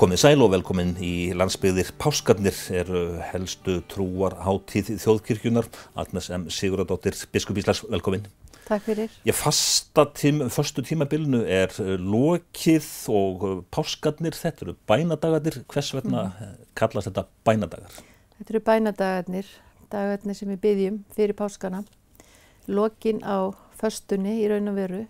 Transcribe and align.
Komið 0.00 0.16
sæl 0.22 0.40
og 0.40 0.54
velkomin 0.54 0.94
í 1.04 1.34
landsbyggðir 1.36 1.90
Páskarnir 2.00 2.56
eru 2.72 3.00
helstu 3.20 3.82
trúar 3.84 4.32
hátíð 4.46 4.94
þjóðkirkjunar. 5.02 5.66
Agnes 6.00 6.30
M. 6.32 6.46
Siguradóttir, 6.48 7.18
biskup 7.28 7.60
Íslands, 7.60 7.82
velkomin. 7.84 8.24
Takk 8.64 8.86
fyrir. 8.86 9.12
Ég 9.28 9.36
fasta 9.36 10.06
tím, 10.16 10.40
förstu 10.48 10.80
tímabilinu 10.88 11.42
er 11.44 11.76
lokið 12.00 12.88
og 13.12 13.44
Páskarnir, 13.68 14.32
þetta 14.40 14.64
eru 14.70 14.76
bænadagarnir. 14.88 15.60
Hvers 15.68 15.92
vegna 15.98 16.30
mm. 16.30 16.58
kallast 16.80 17.10
þetta 17.10 17.28
bænadagar? 17.44 18.00
Þetta 18.38 18.56
eru 18.56 18.64
bænadagarnir, 18.72 19.54
dagarnir 19.92 20.40
sem 20.40 20.54
við 20.54 20.64
byggjum 20.64 21.00
fyrir 21.12 21.36
Páskana. 21.36 21.84
Lokin 22.72 23.20
á 23.20 23.52
förstunni 23.76 24.38
í 24.40 24.48
raun 24.48 24.72
og 24.72 24.80
veru 24.80 25.04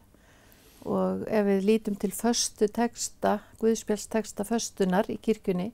og 0.89 1.27
ef 1.29 1.47
við 1.47 1.67
lítum 1.67 1.97
til 2.01 2.13
förstu 2.13 2.69
teksta, 2.69 3.41
Guðspjálsteksta 3.61 4.45
förstunar 4.49 5.11
í 5.13 5.19
kirkjunni 5.21 5.73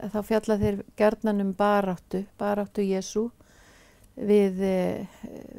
þá 0.00 0.20
fjalla 0.24 0.56
þeir 0.58 0.80
gerðnan 0.96 1.44
um 1.44 1.52
baráttu, 1.54 2.24
baráttu 2.40 2.82
Jésu 2.82 3.28
við 4.16 4.62
e, 4.64 4.78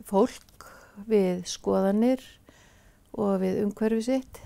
fólk, 0.09 0.65
við 1.07 1.45
skoðanir 1.49 2.23
og 3.13 3.41
við 3.41 3.61
umhverfi 3.65 4.01
sitt. 4.05 4.41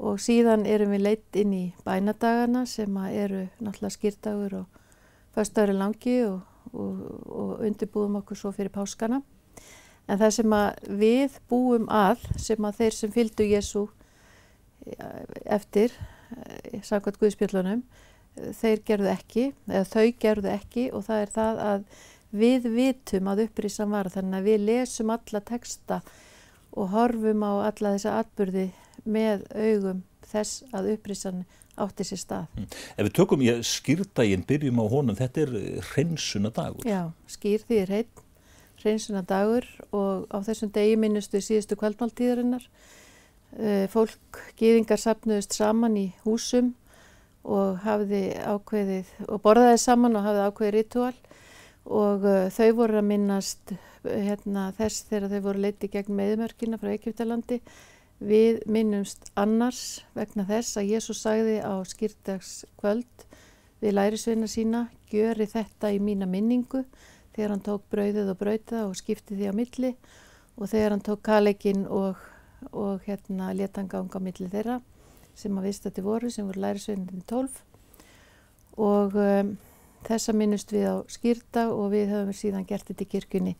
Og 0.00 0.20
síðan 0.22 0.64
erum 0.64 0.94
við 0.94 1.04
leitt 1.04 1.36
inn 1.36 1.52
í 1.52 1.64
bænadagana 1.84 2.64
sem 2.66 2.94
eru 3.10 3.46
náttúrulega 3.60 3.96
skýrdagur 3.96 4.54
og 4.62 4.78
förstagurinn 5.36 5.82
langi 5.82 6.16
og, 6.24 6.40
og, 6.72 7.02
og 7.28 7.66
undirbúðum 7.68 8.22
okkur 8.22 8.40
svo 8.40 8.54
fyrir 8.56 8.72
páskana 8.72 9.20
En 10.10 10.18
það 10.18 10.32
sem 10.34 10.54
við 11.00 11.40
búum 11.50 11.86
að, 11.92 12.24
sem 12.40 12.66
að 12.66 12.78
þeir 12.80 12.96
sem 12.96 13.12
fylgdu 13.14 13.46
Jésu 13.46 13.84
eh, 13.86 15.20
eftir, 15.56 15.94
eh, 16.34 16.80
samkvæmt 16.86 17.20
Guðspjöllunum, 17.20 17.84
þeir 18.58 18.82
gerðu 18.86 19.10
ekki, 19.12 19.44
eða 19.68 19.84
þau 19.90 20.06
gerðu 20.22 20.50
ekki 20.54 20.88
og 20.94 21.04
það 21.06 21.22
er 21.24 21.32
það 21.34 21.62
að 21.66 21.84
við 22.30 22.68
vitum 22.74 23.30
að 23.30 23.44
upprísan 23.46 23.90
var 23.90 24.10
þannig 24.10 24.38
að 24.38 24.48
við 24.48 24.66
lesum 24.68 25.10
alla 25.14 25.40
texta 25.46 26.00
og 26.70 26.92
horfum 26.92 27.42
á 27.42 27.52
alla 27.66 27.94
þessa 27.96 28.20
atbyrði 28.22 28.68
með 29.10 29.46
augum 29.50 30.04
þess 30.30 30.62
að 30.76 30.92
upprísan 30.94 31.44
átti 31.80 32.06
sér 32.06 32.20
stað. 32.20 32.48
Mm. 32.54 32.66
Ef 32.70 33.06
við 33.06 33.14
tökum 33.18 33.42
í 33.42 33.52
skýrdaginn, 33.66 34.46
byrjum 34.46 34.82
á 34.82 34.86
honum, 34.92 35.18
þetta 35.18 35.46
er 35.46 35.54
hreinsuna 35.92 36.52
dagur. 36.54 36.86
Já, 36.86 37.10
skýr 37.30 37.64
því 37.66 37.80
er 37.82 37.94
hrein 37.94 38.26
hreinsuna 38.82 39.22
dagur 39.26 39.66
og 39.92 40.26
á 40.32 40.38
þessum 40.46 40.72
degi 40.74 40.96
minnustu 41.00 41.40
síðustu 41.44 41.78
kvöldmáltíðarinnar. 41.80 42.66
Eh, 43.58 43.86
fólk, 43.90 44.40
gýðingar 44.58 45.00
sapnuðist 45.00 45.56
saman 45.58 45.96
í 45.98 46.10
húsum 46.24 46.74
og 47.42 47.80
ákveðið 47.82 49.10
og 49.26 49.40
borðaði 49.42 49.78
saman 49.80 50.18
og 50.18 50.26
hafði 50.26 50.46
ákveðið 50.46 50.74
ritual 50.76 51.14
og 51.90 52.26
uh, 52.28 52.50
þau 52.52 52.68
voru 52.76 53.00
að 53.00 53.08
minnast 53.08 53.72
hérna, 54.04 54.70
þess 54.76 55.06
þegar 55.08 55.32
þau 55.32 55.40
voru 55.48 55.64
leiti 55.64 55.88
gegn 55.92 56.16
meðmörkina 56.16 56.78
frá 56.80 56.92
Egyptalandi. 56.94 57.60
Við 58.20 58.60
minnumst 58.68 59.30
annars 59.40 60.02
vegna 60.14 60.44
þess 60.48 60.76
að 60.76 60.90
Jésús 60.92 61.22
sagði 61.24 61.56
á 61.64 61.72
skýrtagskvöld 61.88 63.24
við 63.80 63.96
lærisveina 63.96 64.48
sína, 64.50 64.88
gjöri 65.08 65.48
þetta 65.48 65.92
í 65.96 66.00
mína 66.04 66.28
minningu 66.28 66.84
þegar 67.36 67.54
hann 67.54 67.64
tók 67.64 67.86
brauðið 67.92 68.32
og 68.32 68.38
brauða 68.40 68.84
og 68.88 68.98
skipti 68.98 69.38
því 69.38 69.50
á 69.50 69.54
milli 69.56 69.94
og 70.56 70.68
þegar 70.70 70.96
hann 70.96 71.04
tók 71.06 71.22
kalegin 71.26 71.86
og, 71.86 72.20
og 72.72 73.02
hérna 73.06 73.52
letanganga 73.56 74.20
á 74.20 74.20
milli 74.22 74.50
þeirra 74.50 74.80
sem 75.38 75.56
að 75.56 75.70
vistati 75.70 76.04
voru 76.04 76.30
sem 76.32 76.46
voru 76.48 76.62
lærisveininni 76.64 77.24
12 77.30 77.60
og 78.80 79.16
um, 79.20 79.54
þessa 80.06 80.34
minnust 80.36 80.72
við 80.72 80.86
á 80.88 80.96
skýrta 81.12 81.68
og 81.72 81.90
við 81.94 82.12
höfum 82.14 82.36
síðan 82.36 82.66
gert 82.68 82.88
þetta 82.88 83.04
í 83.04 83.10
kirkunni 83.14 83.56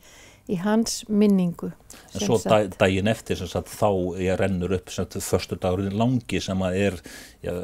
í 0.50 0.56
hans 0.58 1.02
minningu. 1.06 1.68
En 2.14 2.24
svo 2.24 2.38
dag, 2.42 2.72
daginn 2.80 3.10
eftir 3.10 3.38
sagt, 3.38 3.70
þá 3.70 4.18
ég 4.18 4.38
rennur 4.40 4.72
upp 4.74 4.90
förstu 4.90 5.58
dagurinn 5.60 5.98
langi 6.00 6.40
sem 6.42 6.64
að 6.66 6.78
er 6.80 6.96
ja, 7.44 7.54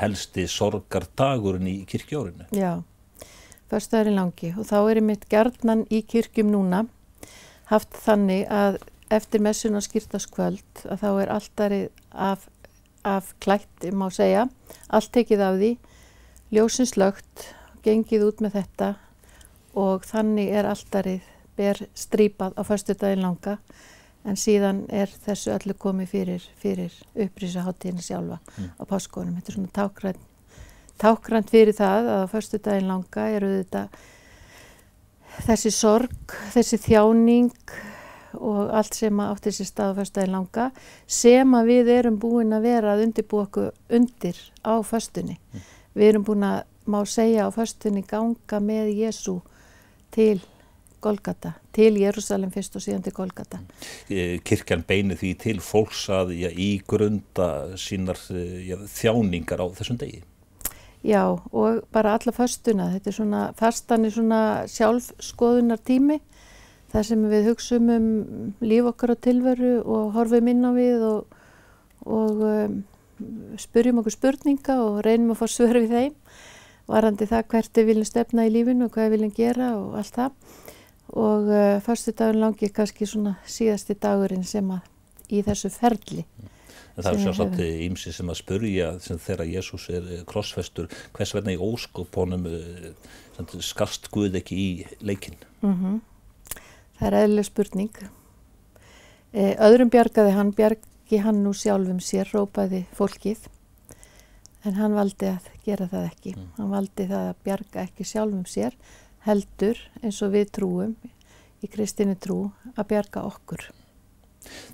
helsti 0.00 0.46
sorgardagurinn 0.48 1.68
í 1.68 1.82
kirkjórinu. 1.90 2.48
Já 2.56 2.78
förstaðurinn 3.70 4.18
langi. 4.18 4.52
Og 4.56 4.66
þá 4.68 4.78
er 4.80 5.00
einmitt 5.00 5.26
gerðnan 5.32 5.84
í 5.92 6.02
kirkjum 6.08 6.52
núna 6.52 6.84
haft 7.68 7.96
þannig 8.04 8.46
að 8.52 8.78
eftir 9.12 9.42
messun 9.44 9.76
og 9.78 9.84
skýrtaskvöld 9.84 10.84
að 10.88 11.02
þá 11.02 11.08
er 11.10 11.32
alltarið 11.32 11.86
af, 12.12 12.46
af 13.04 13.32
klætt, 13.44 13.70
ég 13.84 13.96
má 13.96 14.08
segja, 14.12 14.46
allt 14.88 15.12
tekið 15.14 15.44
af 15.44 15.58
því, 15.60 15.72
ljósinslögt, 16.54 17.48
gengið 17.84 18.26
út 18.28 18.42
með 18.44 18.60
þetta. 18.60 18.94
Og 19.78 20.04
þannig 20.08 20.52
er 20.58 20.68
alltarið 20.68 21.26
ber 21.58 21.80
strípað 21.96 22.56
á 22.56 22.62
förstudaginn 22.66 23.24
langa. 23.24 23.58
En 24.28 24.36
síðan 24.36 24.82
er 24.92 25.10
þessu 25.24 25.52
öllu 25.54 25.76
komið 25.78 26.10
fyrir, 26.10 26.46
fyrir 26.60 26.94
upprísaháttíðinu 27.14 28.02
sjálfa 28.04 28.40
mm. 28.40 28.72
á 28.76 28.82
páskónum. 28.90 29.36
Þetta 29.38 29.52
er 29.52 29.56
svona 29.56 29.76
tákrænt 29.78 30.27
tákrand 31.00 31.50
fyrir 31.50 31.76
það 31.76 32.10
að 32.12 32.24
á 32.24 32.32
förstu 32.32 32.60
daginn 32.62 32.90
langa 32.90 33.28
eru 33.34 33.50
þetta 33.58 33.84
þessi 35.46 35.72
sorg, 35.74 36.34
þessi 36.54 36.80
þjáning 36.82 37.52
og 38.38 38.72
allt 38.76 38.98
sem 38.98 39.20
átti 39.24 39.52
sér 39.54 39.70
stað 39.70 39.94
á 39.94 39.98
förstu 39.98 40.20
daginn 40.20 40.36
langa 40.36 40.68
sem 41.06 41.54
að 41.58 41.72
við 41.72 41.92
erum 41.94 42.18
búin 42.20 42.54
að 42.56 42.68
vera 42.68 42.94
að 42.94 43.06
undirbú 43.06 43.42
okkur 43.44 43.72
undir 43.98 44.40
á 44.66 44.74
förstunni. 44.84 45.38
Mm. 45.38 45.66
Við 45.98 46.12
erum 46.12 46.26
búin 46.28 46.46
að 46.46 46.60
má 46.88 47.00
segja 47.08 47.48
á 47.48 47.48
förstunni 47.54 48.04
ganga 48.06 48.60
með 48.62 48.92
Jésu 48.96 49.38
til 50.14 50.40
Golgata, 51.00 51.52
til 51.70 51.92
Jérúsalem 52.00 52.50
fyrst 52.50 52.74
og 52.74 52.82
síðan 52.82 53.04
til 53.06 53.14
Golgata. 53.14 53.60
Mm. 54.08 54.40
Kirkjan 54.46 54.82
beinir 54.88 55.20
því 55.20 55.34
til 55.38 55.60
fólks 55.62 56.08
að 56.10 56.34
já, 56.40 56.48
í 56.50 56.80
grunda 56.88 57.76
sínar 57.78 58.18
já, 58.66 58.76
þjáningar 58.98 59.62
á 59.62 59.66
þessum 59.78 60.00
degi. 60.00 60.24
Já 61.06 61.22
og 61.30 61.84
bara 61.94 62.16
alla 62.18 62.34
fastuna, 62.34 62.90
þetta 62.96 63.10
er 63.10 63.14
svona, 63.14 63.42
fastan 63.58 64.04
er 64.04 64.14
svona 64.14 64.40
sjálfskoðunar 64.66 65.78
tími 65.86 66.18
þar 66.92 67.06
sem 67.06 67.24
við 67.30 67.50
hugsaum 67.52 67.90
um 67.94 68.08
líf 68.64 68.88
okkar 68.90 69.14
á 69.14 69.16
tilveru 69.28 69.78
og 69.84 70.14
horfum 70.16 70.50
inn 70.50 70.64
á 70.66 70.72
við 70.74 71.04
og, 71.06 71.38
og 72.08 72.42
um, 72.48 72.78
spurjum 73.60 74.00
okkur 74.02 74.16
spurninga 74.16 74.78
og 74.82 75.00
reynum 75.06 75.34
að 75.34 75.42
fá 75.42 75.46
svör 75.52 75.78
við 75.82 75.94
þeim 75.94 76.16
varandi 76.88 77.28
það 77.28 77.48
hvert 77.52 77.78
við 77.78 77.90
viljum 77.92 78.08
stefna 78.08 78.46
í 78.48 78.52
lífinu 78.52 78.88
og 78.88 78.94
hvað 78.94 79.08
við 79.08 79.16
viljum 79.16 79.34
gera 79.36 79.72
og 79.76 79.98
allt 80.00 80.14
það. 80.16 80.54
Og 81.08 81.50
uh, 81.52 81.80
fastu 81.84 82.12
dagun 82.16 82.42
langi 82.42 82.72
kannski 82.72 83.06
svona 83.08 83.36
síðasti 83.48 83.96
dagurinn 84.00 84.44
sem 84.44 84.66
að 84.72 84.88
í 85.28 85.42
þessu 85.44 85.70
ferli. 85.72 86.24
En 86.98 87.06
það 87.06 87.12
er 87.12 87.20
sjálfsagt 87.22 87.60
ímsi 87.62 88.12
sem 88.14 88.30
að 88.32 88.40
spurja 88.40 88.88
sem 89.02 89.20
þegar 89.22 89.46
Jésús 89.46 89.84
er 89.94 90.06
eh, 90.10 90.22
krossfestur 90.26 90.88
hvers 91.14 91.34
vegna 91.36 91.54
í 91.54 91.60
óskopunum 91.62 92.48
eh, 92.50 92.88
skast 93.62 94.10
Guð 94.10 94.34
ekki 94.40 94.58
í 94.58 94.70
leikin? 95.06 95.38
Mm 95.62 95.76
-hmm. 95.78 96.00
Það 96.98 97.06
er 97.06 97.16
eðlileg 97.20 97.46
spurning. 97.46 98.00
E, 99.30 99.54
öðrum 99.62 99.90
bjargaði 99.92 100.32
hann, 100.34 100.50
bjargi 100.52 101.20
hann 101.22 101.44
nú 101.44 101.52
sjálfum 101.54 102.00
sér, 102.02 102.26
rópaði 102.32 102.86
fólkið 102.98 103.46
en 104.66 104.74
hann 104.74 104.96
valdi 104.96 105.30
að 105.30 105.46
gera 105.64 105.86
það 105.86 106.08
ekki. 106.08 106.34
Mm. 106.34 106.48
Hann 106.56 106.70
valdi 106.70 107.06
það 107.06 107.28
að 107.28 107.42
bjarga 107.44 107.84
ekki 107.84 108.04
sjálfum 108.04 108.46
sér 108.50 108.74
heldur 109.28 109.78
eins 110.02 110.22
og 110.22 110.34
við 110.34 110.50
trúum 110.58 110.96
í 111.62 111.70
kristinu 111.70 112.16
trú 112.18 112.50
að 112.74 112.88
bjarga 112.88 113.22
okkur. 113.28 113.68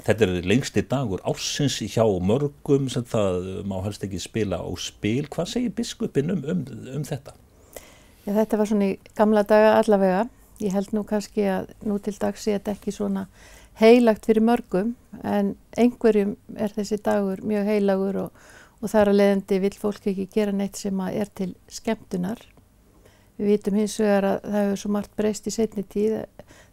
Þetta 0.04 0.26
er 0.26 0.46
lengsti 0.46 0.84
dagur 0.88 1.22
ásins 1.24 1.78
hjá 1.80 2.04
mörgum 2.20 2.90
sem 2.92 3.06
það 3.08 3.64
má 3.68 3.78
helst 3.84 4.04
ekki 4.04 4.20
spila 4.22 4.60
á 4.60 4.68
spil. 4.80 5.24
Hvað 5.32 5.50
segir 5.50 5.74
biskupin 5.76 6.34
um, 6.34 6.44
um, 6.44 6.64
um 6.98 7.06
þetta? 7.08 7.34
Já, 8.24 8.32
þetta 8.32 8.60
var 8.60 8.70
svona 8.70 8.90
í 8.92 8.96
gamla 9.16 9.44
daga 9.48 9.74
allavega. 9.80 10.24
Ég 10.62 10.76
held 10.76 10.94
nú 10.94 11.02
kannski 11.08 11.48
að 11.50 11.72
nú 11.84 11.98
til 12.02 12.14
dags 12.20 12.44
sé 12.44 12.54
þetta 12.56 12.76
ekki 12.76 12.94
svona 12.94 13.26
heilagt 13.80 14.28
fyrir 14.28 14.44
mörgum 14.46 14.94
en 15.26 15.54
einhverjum 15.76 16.36
er 16.54 16.72
þessi 16.76 17.00
dagur 17.02 17.42
mjög 17.42 17.66
heilagur 17.72 18.20
og, 18.26 18.42
og 18.80 18.92
þar 18.92 19.10
að 19.10 19.18
leiðandi 19.20 19.60
vil 19.64 19.76
fólk 19.80 20.10
ekki 20.12 20.28
gera 20.36 20.54
neitt 20.54 20.78
sem 20.78 21.00
er 21.08 21.32
til 21.34 21.54
skemmtunar. 21.72 22.38
Við 23.34 23.50
vitum 23.50 23.78
hins 23.80 23.96
vegar 23.98 24.28
að 24.28 24.44
það 24.44 24.60
hefur 24.60 24.80
svo 24.82 24.90
margt 24.94 25.16
breyst 25.18 25.48
í 25.50 25.54
setni 25.54 25.82
tíð. 25.90 26.20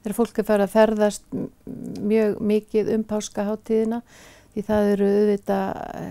Þegar 0.02 0.18
fólk 0.18 0.42
er 0.42 0.48
farið 0.48 0.68
að 0.68 0.76
ferðast 0.76 1.26
mjög 2.12 2.38
mikið 2.52 2.92
um 2.96 3.06
páskaháttíðina 3.10 4.02
því 4.52 4.64
það 4.68 4.92
eru 4.92 5.10
auðvitað 5.16 5.82
e, 6.02 6.06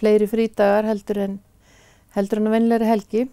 fleiri 0.00 0.28
frídagar 0.30 0.88
heldur 0.88 1.22
en 1.26 1.38
heldur 2.16 2.40
en 2.40 2.50
að 2.50 2.56
vennilegri 2.56 2.90
helgi. 2.90 3.24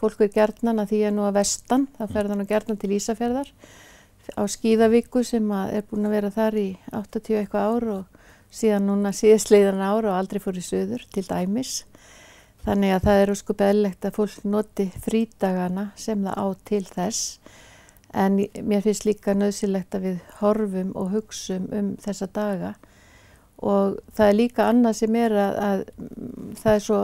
Fólk 0.00 0.22
er 0.24 0.32
gerðnan 0.32 0.82
að 0.82 0.94
því 0.94 1.02
að 1.08 1.16
nú 1.16 1.26
að 1.26 1.38
vestan 1.40 1.86
það 1.98 2.14
ferða 2.16 2.38
nú 2.38 2.46
gerðnan 2.48 2.80
til 2.80 2.92
Ísafjörðar 2.96 3.50
á 4.36 4.42
skýðavíku 4.46 5.24
sem 5.26 5.50
er 5.50 5.84
búin 5.90 6.06
að 6.06 6.14
vera 6.14 6.32
þar 6.34 6.56
í 6.60 6.68
80 6.94 7.40
eitthvað 7.40 7.74
ár 7.74 7.86
og 7.96 8.26
síðan 8.54 8.86
núna 8.86 9.12
síðastleiðan 9.16 9.82
ár 9.82 10.06
og 10.06 10.16
aldrei 10.16 10.40
fór 10.42 10.58
í 10.58 10.64
söður 10.64 11.04
til 11.10 11.26
dæmis 11.26 11.80
Þannig 12.60 12.92
að 12.92 13.06
það 13.06 13.22
er 13.22 13.32
sko 13.40 13.56
beðlegt 13.56 14.04
að 14.04 14.16
fólk 14.18 14.44
noti 14.44 14.86
frítagana 15.00 15.86
sem 15.96 16.26
það 16.26 16.36
á 16.36 16.46
til 16.68 16.82
þess. 16.84 17.22
En 18.10 18.36
mér 18.66 18.84
finnst 18.84 19.06
líka 19.06 19.34
nöðsilegt 19.38 19.94
að 19.96 20.06
við 20.08 20.18
horfum 20.40 20.90
og 20.98 21.12
hugsum 21.14 21.68
um 21.72 21.92
þessa 22.02 22.28
daga. 22.34 22.74
Og 23.60 23.96
það 24.16 24.26
er 24.26 24.36
líka 24.36 24.66
annað 24.68 24.98
sem 25.00 25.16
er 25.20 25.36
að, 25.36 25.56
að 25.68 25.82
það 26.60 26.74
er 26.74 26.84
svo, 26.84 27.00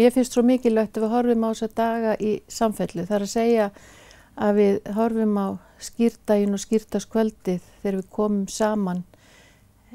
mér 0.00 0.14
finnst 0.14 0.36
svo 0.36 0.44
mikilvægt 0.46 0.96
að 0.96 1.06
við 1.06 1.14
horfum 1.16 1.44
á 1.44 1.48
þessa 1.50 1.70
daga 1.80 2.16
í 2.20 2.32
samfellu. 2.52 3.06
Það 3.08 3.18
er 3.18 3.26
að 3.26 3.32
segja 3.32 3.68
að 4.36 4.60
við 4.60 4.80
horfum 4.96 5.36
á 5.40 5.48
skýrtaginn 5.82 6.56
og 6.56 6.62
skýrtaskvöldið 6.62 7.68
þegar 7.82 8.00
við 8.00 8.08
komum 8.16 8.48
saman 8.48 9.04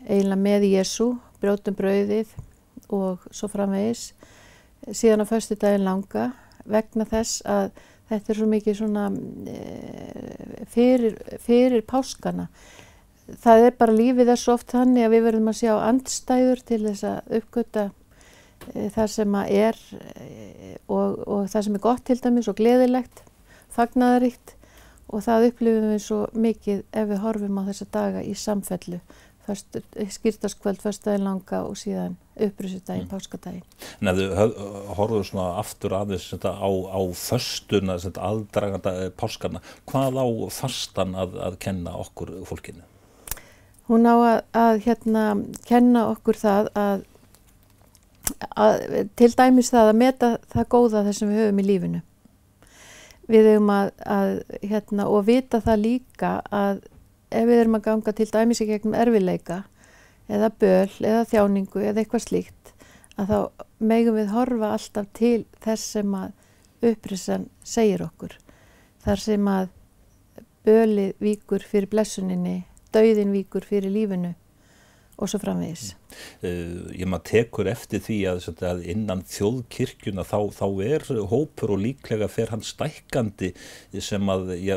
eiginlega 0.05 0.41
með 0.41 0.67
Jésu, 0.69 1.07
brjótum 1.41 1.77
brauðið 1.77 2.35
og 2.93 3.25
svo 3.33 3.49
framvegis 3.49 4.11
síðan 4.89 5.23
á 5.23 5.25
förstu 5.29 5.57
daginn 5.59 5.85
langa 5.85 6.31
vegna 6.65 7.05
þess 7.09 7.41
að 7.45 7.71
þetta 8.11 8.31
er 8.33 8.39
svo 8.39 8.49
mikið 8.51 8.77
svona 8.77 9.07
e, 9.47 9.57
fyrir, 10.71 11.17
fyrir 11.41 11.83
páskana. 11.87 12.47
Það 13.41 13.65
er 13.67 13.75
bara 13.79 13.95
lífið 13.95 14.33
svo 14.35 14.57
oft 14.57 14.73
þannig 14.73 15.07
að 15.07 15.13
við 15.15 15.25
verðum 15.29 15.51
að 15.51 15.59
sjá 15.61 15.73
andstæður 15.77 16.63
til 16.67 16.81
þess 16.87 17.07
að 17.07 17.35
uppgöta 17.39 17.85
e, 18.73 18.89
það 18.91 19.11
sem 19.15 19.37
að 19.41 19.53
er 19.61 19.83
e, 19.95 20.73
og, 20.87 21.21
og 21.27 21.45
það 21.51 21.67
sem 21.67 21.77
er 21.77 21.85
gott 21.85 22.05
til 22.09 22.19
dæmis 22.19 22.51
og 22.51 22.59
gleðilegt, 22.59 23.23
fagnaðaríkt 23.71 24.55
og 25.11 25.23
það 25.25 25.49
upplifum 25.49 25.91
við 25.91 26.03
svo 26.03 26.21
mikið 26.35 26.83
ef 26.95 27.09
við 27.09 27.23
horfum 27.23 27.59
á 27.59 27.67
þessa 27.69 27.87
daga 27.91 28.23
í 28.23 28.35
samfellu 28.37 29.01
skýrtaskvöld, 29.47 30.81
förstæðin 30.81 31.25
langa 31.25 31.63
og 31.65 31.77
síðan 31.79 32.17
upprýsutægin, 32.41 33.03
mm. 33.05 33.09
páskatægin. 33.09 33.63
En 34.01 34.11
ef 34.11 34.19
þið 34.19 34.59
horfum 34.97 35.25
svona 35.25 35.47
aftur 35.61 35.95
aðeins 35.97 36.29
á, 36.37 36.69
á 36.69 37.01
förstuna, 37.17 37.97
aðdraganda 37.97 38.93
eh, 39.05 39.09
páskana, 39.11 39.61
hvað 39.89 40.21
á 40.21 40.25
fastan 40.53 41.15
að, 41.17 41.37
að 41.49 41.57
kenna 41.63 41.95
okkur 42.01 42.33
fólkinu? 42.49 42.85
Hún 43.89 44.07
á 44.07 44.15
að, 44.15 44.37
að 44.55 44.83
hérna, 44.85 45.25
kenna 45.67 46.05
okkur 46.13 46.39
það 46.39 46.71
að, 46.79 47.03
að 48.55 48.87
til 49.19 49.33
dæmis 49.35 49.73
það 49.73 49.91
að 49.91 49.99
meta 50.05 50.31
það 50.53 50.71
góða 50.77 51.03
þessum 51.09 51.33
við 51.33 51.43
höfum 51.45 51.61
í 51.61 51.67
lífinu. 51.67 52.05
Við 53.31 53.51
höfum 53.51 53.69
að 53.73 54.41
hérna, 54.63 55.07
og 55.07 55.27
vita 55.27 55.61
það 55.63 55.85
líka 55.85 56.33
að 56.51 56.81
ef 57.31 57.47
við 57.47 57.63
erum 57.63 57.77
að 57.79 57.85
ganga 57.87 58.13
til 58.15 58.27
dæmis 58.31 58.61
í 58.61 58.67
gegnum 58.69 58.97
erfileika 58.97 59.63
eða 60.31 60.51
böl 60.61 60.91
eða 60.99 61.25
þjáningu 61.31 61.83
eða 61.83 62.03
eitthvað 62.03 62.25
slíkt 62.27 62.73
að 63.19 63.31
þá 63.31 63.65
megum 63.91 64.17
við 64.19 64.33
horfa 64.35 64.73
alltaf 64.75 65.09
til 65.17 65.45
þess 65.63 65.95
sem 65.97 66.15
að 66.15 66.89
upprisan 66.91 67.47
segir 67.63 68.03
okkur. 68.05 68.33
Þar 69.01 69.21
sem 69.21 69.47
að 69.49 69.69
bölið 70.65 71.13
víkur 71.21 71.65
fyrir 71.65 71.89
blessuninni, 71.89 72.61
dauðin 72.93 73.33
víkur 73.33 73.65
fyrir 73.65 73.93
lífinu 73.93 74.33
og 75.21 75.29
svo 75.29 75.39
framvegis. 75.41 75.91
Uh, 76.41 76.89
ég 76.97 77.07
maður 77.09 77.27
tekur 77.29 77.69
eftir 77.71 78.01
því 78.03 78.17
að, 78.31 78.47
að 78.67 78.81
innan 78.91 79.21
þjóðkirkjuna 79.29 80.25
þá, 80.27 80.37
þá 80.57 80.65
er 80.87 81.05
hópur 81.31 81.75
og 81.75 81.83
líklega 81.85 82.27
fer 82.31 82.51
hann 82.51 82.65
stækandi 82.65 83.53
sem 84.01 84.33
að 84.33 84.55
já, 84.59 84.75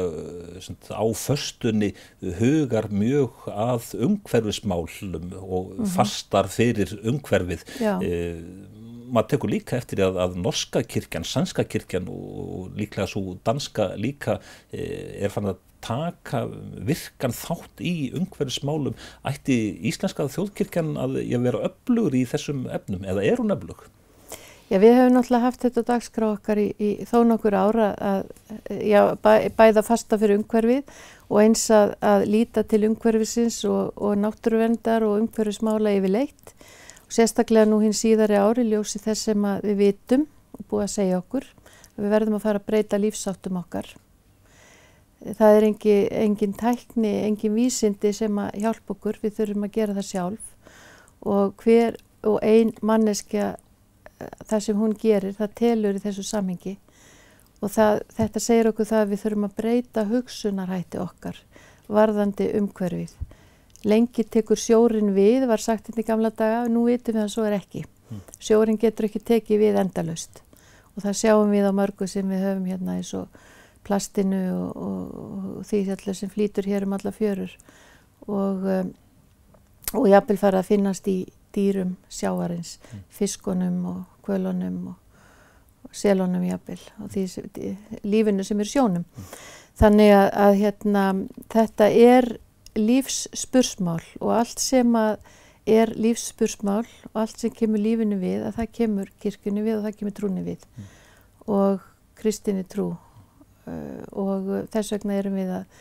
á 0.92 1.04
förstunni 1.18 1.94
hugar 2.40 2.90
mjög 2.92 3.48
að 3.50 3.90
umhverfismálum 4.06 5.32
og 5.40 5.72
mm 5.72 5.80
-hmm. 5.80 5.92
fastar 5.96 6.48
fyrir 6.52 6.98
umhverfið. 7.02 7.64
Uh, 7.80 8.84
maður 9.14 9.30
tekur 9.34 9.52
líka 9.52 9.76
eftir 9.78 10.02
að, 10.04 10.18
að 10.20 10.36
norska 10.42 10.82
kirkjan, 10.82 11.24
sannska 11.24 11.64
kirkjan 11.64 12.08
og 12.10 12.72
líklega 12.76 13.06
svo 13.06 13.38
danska 13.44 13.94
líka 13.96 14.38
uh, 14.38 15.24
er 15.24 15.32
fann 15.32 15.52
að 15.52 15.62
taka 15.84 16.44
virkan 16.88 17.34
þátt 17.36 17.82
í 17.84 17.94
umhverfismálum. 18.16 18.96
Ætti 19.28 19.58
íslenska 19.90 20.28
þjóðkirkjan 20.32 20.94
að 21.00 21.20
vera 21.34 21.66
öflugur 21.68 22.16
í 22.16 22.24
þessum 22.28 22.64
efnum 22.72 23.04
eða 23.04 23.26
er 23.28 23.42
hún 23.42 23.54
öflug? 23.54 23.84
Já, 24.72 24.78
við 24.80 24.94
hefum 24.96 25.12
náttúrulega 25.12 25.44
haft 25.44 25.64
þetta 25.66 25.82
dagskrá 25.90 26.28
okkar 26.32 26.58
í, 26.58 26.70
í 26.80 27.04
þó 27.04 27.18
nokkur 27.28 27.52
ára 27.52 27.88
að 28.00 28.22
já, 28.80 29.00
bæ, 29.20 29.50
bæða 29.52 29.82
fasta 29.84 30.16
fyrir 30.18 30.40
umhverfið 30.40 30.94
og 31.28 31.40
eins 31.42 31.66
að, 31.74 31.92
að 32.00 32.24
líta 32.32 32.64
til 32.64 32.80
umhverfisins 32.88 33.58
og, 33.68 33.92
og 34.00 34.16
náttúruvendar 34.22 35.04
og 35.04 35.18
umhverfismála 35.20 35.92
yfir 35.98 36.14
leitt 36.16 36.54
og 37.04 37.12
sérstaklega 37.12 37.68
nú 37.68 37.82
hinn 37.84 37.96
síðari 37.96 38.40
ári 38.40 38.64
ljósi 38.70 39.02
þess 39.04 39.28
sem 39.28 39.46
við 39.66 39.76
vitum 39.82 40.24
og 40.56 40.64
búið 40.70 40.86
að 40.86 40.94
segja 40.96 41.20
okkur 41.20 41.50
við 41.98 42.10
verðum 42.16 42.40
að 42.40 42.46
fara 42.48 42.62
að 42.62 42.68
breyta 42.72 43.02
lífsáttum 43.04 43.60
okkar 43.60 43.92
það 45.24 45.58
er 45.58 45.66
engi, 45.70 45.98
engin 46.24 46.56
tækni, 46.58 47.12
engin 47.24 47.54
vísindi 47.56 48.12
sem 48.12 48.38
að 48.38 48.58
hjálpa 48.64 48.94
okkur, 48.96 49.20
við 49.22 49.38
þurfum 49.38 49.66
að 49.68 49.76
gera 49.78 49.96
það 49.96 50.08
sjálf 50.10 50.72
og 51.24 51.62
hver 51.64 51.96
og 52.24 52.40
ein 52.44 52.72
manneskja 52.84 53.54
það 54.48 54.64
sem 54.66 54.80
hún 54.80 54.96
gerir, 55.00 55.36
það 55.36 55.54
telur 55.60 55.98
í 55.98 56.02
þessu 56.02 56.24
samhengi 56.26 56.76
og 57.64 57.72
það, 57.72 58.02
þetta 58.16 58.42
segir 58.42 58.70
okkur 58.70 58.88
það 58.90 59.04
að 59.04 59.12
við 59.12 59.22
þurfum 59.24 59.48
að 59.48 59.56
breyta 59.60 60.04
hugsunarhætti 60.10 61.00
okkar 61.00 61.40
varðandi 61.88 62.48
umhverfið. 62.58 63.14
Lengi 63.84 64.24
tekur 64.24 64.60
sjórin 64.60 65.12
við, 65.16 65.44
var 65.48 65.60
sagt 65.60 65.86
þetta 65.86 65.98
hérna 65.98 66.04
í 66.04 66.08
gamla 66.08 66.30
daga, 66.32 66.62
nú 66.72 66.86
vitum 66.88 67.18
við 67.18 67.24
að 67.26 67.32
svo 67.34 67.44
er 67.44 67.58
ekki. 67.58 67.84
Mm. 68.08 68.22
Sjórin 68.40 68.80
getur 68.80 69.08
ekki 69.08 69.20
tekið 69.20 69.60
við 69.60 69.80
endalust 69.80 70.40
og 70.94 71.02
það 71.02 71.18
sjáum 71.18 71.50
við 71.52 71.66
á 71.68 71.72
mörgu 71.74 72.06
sem 72.08 72.28
við 72.30 72.44
höfum 72.46 72.68
hérna 72.70 72.96
eins 73.00 73.10
og 73.18 73.42
plastinu 73.84 74.42
og, 74.54 74.76
og, 74.76 75.14
og 75.58 75.64
því 75.68 75.80
allir 75.94 76.18
sem 76.18 76.32
flýtur 76.32 76.68
hér 76.68 76.86
um 76.86 76.96
alla 76.96 77.12
fjörur 77.14 77.52
og, 78.26 78.64
um, 78.64 78.92
og 79.94 80.08
jafnvel 80.08 80.40
fara 80.40 80.62
að 80.62 80.70
finnast 80.72 81.08
í 81.10 81.18
dýrum 81.54 81.94
sjáarins, 82.10 82.78
mm. 82.80 83.02
fiskunum 83.10 83.84
og 83.86 84.00
kvölunum 84.26 84.94
og 84.94 85.94
selunum 85.94 86.42
jafnvel 86.48 86.80
og 87.02 87.12
því 87.12 87.76
lífinu 88.02 88.44
sem 88.44 88.60
er 88.60 88.70
sjónum. 88.70 89.04
Mm. 89.04 89.36
Þannig 89.78 90.10
að, 90.14 90.26
að 90.46 90.56
hérna, 90.62 91.04
þetta 91.50 91.88
er 91.90 92.28
lífsspursmál 92.78 94.02
og 94.20 94.34
allt 94.34 94.62
sem 94.62 94.96
er 95.66 95.94
lífsspursmál 95.94 96.84
og 97.12 97.22
allt 97.24 97.40
sem 97.40 97.54
kemur 97.54 97.82
lífinu 97.82 98.18
við 98.20 98.44
að 98.48 98.60
það 98.60 98.72
kemur 98.78 99.10
kirkunu 99.22 99.64
við 99.64 99.78
og 99.78 99.86
það 99.86 99.98
kemur 100.00 100.16
trúni 100.18 100.44
við 100.46 100.66
mm. 100.66 100.92
og 101.54 101.84
kristinni 102.18 102.66
trú 102.70 102.92
og 103.66 104.50
þess 104.72 104.92
vegna 104.94 105.18
erum 105.18 105.38
við 105.38 105.52
að, 105.60 105.78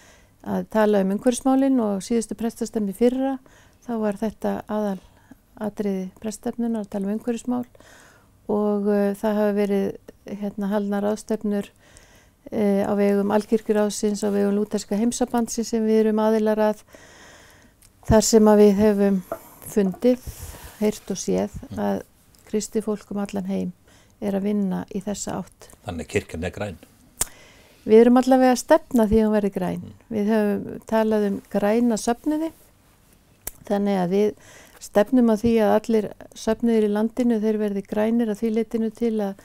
að 0.55 0.67
tala 0.73 1.01
um 1.03 1.15
umhverfsmálinn 1.17 1.81
og 1.83 2.03
síðustu 2.05 2.37
prestastemni 2.39 2.95
fyrra 2.95 3.37
þá 3.83 3.93
var 3.99 4.19
þetta 4.21 4.53
aðal 4.71 4.99
atriði 5.61 6.07
prestastefnunar 6.21 6.85
að 6.85 6.91
tala 6.93 7.09
um 7.09 7.17
umhverfsmál 7.17 7.65
og 8.51 8.89
uh, 8.89 9.13
það 9.19 9.39
hafa 9.39 9.55
verið 9.57 9.85
hérna 10.41 10.69
haldnar 10.71 11.07
ástefnur 11.11 11.69
uh, 11.69 12.81
á 12.87 12.91
vegum 12.99 13.33
algjörgur 13.35 13.83
ásins, 13.85 14.23
á 14.25 14.29
vegum 14.33 14.57
lúterska 14.57 14.99
heimsabandsins 14.99 15.71
sem 15.73 15.85
við 15.85 16.05
erum 16.05 16.23
aðilar 16.23 16.63
að 16.71 16.83
þar 18.07 18.27
sem 18.27 18.49
að 18.51 18.63
við 18.63 18.73
hefum 18.81 19.21
fundið, 19.73 20.25
heyrt 20.81 21.13
og 21.13 21.19
séð 21.19 21.53
að 21.79 22.01
kristi 22.49 22.83
fólkum 22.83 23.21
allan 23.23 23.47
heim 23.47 23.71
er 24.23 24.35
að 24.37 24.49
vinna 24.49 24.83
í 24.93 25.01
þessa 25.03 25.39
átt. 25.41 25.69
Þannig 25.85 26.11
kirkjan 26.11 26.47
er 26.47 26.55
græn. 26.55 26.81
Við 27.83 27.99
erum 27.99 28.19
allavega 28.21 28.55
að 28.55 28.61
stefna 28.61 29.05
því 29.09 29.17
að 29.19 29.25
hún 29.27 29.35
verði 29.35 29.53
græn. 29.57 29.81
Mm. 29.83 29.95
Við 30.15 30.29
höfum 30.31 30.83
talað 30.89 31.25
um 31.29 31.39
græna 31.51 31.97
söfniði 31.99 32.51
þannig 33.67 33.99
að 33.99 34.13
við 34.13 34.29
stefnum 34.83 35.31
á 35.31 35.35
því 35.39 35.51
að 35.63 35.73
allir 35.77 36.07
söfniðir 36.37 36.87
í 36.87 36.93
landinu 36.93 37.39
þeir 37.43 37.59
verði 37.61 37.83
grænir 37.87 38.31
að 38.31 38.39
því 38.41 38.53
litinu 38.57 38.89
til 38.95 39.13
að, 39.23 39.43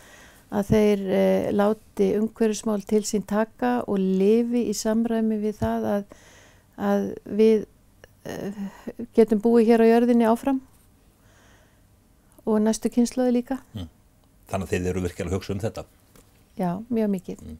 að 0.50 0.70
þeir 0.72 1.04
eh, 1.18 1.50
láti 1.54 2.08
umhverjusmál 2.18 2.80
til 2.88 3.04
sín 3.06 3.26
taka 3.28 3.78
og 3.86 4.00
lifi 4.02 4.64
í 4.70 4.74
samræmi 4.76 5.38
við 5.42 5.60
það 5.60 5.90
að, 5.92 6.16
að 6.90 7.06
við 7.42 7.68
eh, 8.26 8.64
getum 9.18 9.42
búið 9.44 9.72
hér 9.72 9.86
á 9.86 9.90
jörðinni 9.92 10.26
áfram 10.30 10.62
og 12.48 12.58
næstu 12.64 12.90
kynslaði 12.90 13.38
líka. 13.38 13.60
Mm. 13.76 13.88
Þannig 14.48 14.66
að 14.66 14.74
þeir 14.74 14.90
eru 14.90 15.04
virkilega 15.04 15.34
að 15.34 15.38
hugsa 15.38 15.54
um 15.54 15.62
þetta. 15.62 15.84
Já, 16.58 16.72
mjög 16.90 17.10
mikið. 17.12 17.42
Mm. 17.44 17.58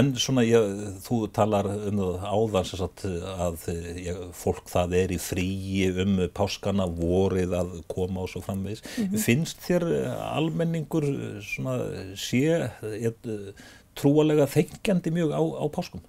En 0.00 0.08
svona, 0.18 0.42
ég, 0.42 0.80
þú 1.04 1.20
talar 1.34 1.68
um 1.70 2.00
áðans 2.18 2.72
að, 2.74 3.04
að 3.46 3.66
ég, 4.02 4.24
fólk 4.34 4.66
það 4.70 4.96
er 4.98 5.14
í 5.14 5.18
fríi 5.22 5.84
um 6.02 6.18
páskana, 6.34 6.88
vorið 6.90 7.54
að 7.60 7.76
koma 7.90 8.24
og 8.24 8.32
svo 8.32 8.42
framvegis. 8.42 8.82
Mm 8.82 9.06
-hmm. 9.06 9.24
Finnst 9.26 9.62
þér 9.68 9.86
almenningur 10.34 11.06
svona, 11.46 11.78
sé 12.16 12.70
ég, 12.82 13.14
trúalega 13.94 14.50
þengjandi 14.50 15.14
mjög 15.14 15.30
á, 15.30 15.42
á 15.42 15.64
páskum? 15.70 16.02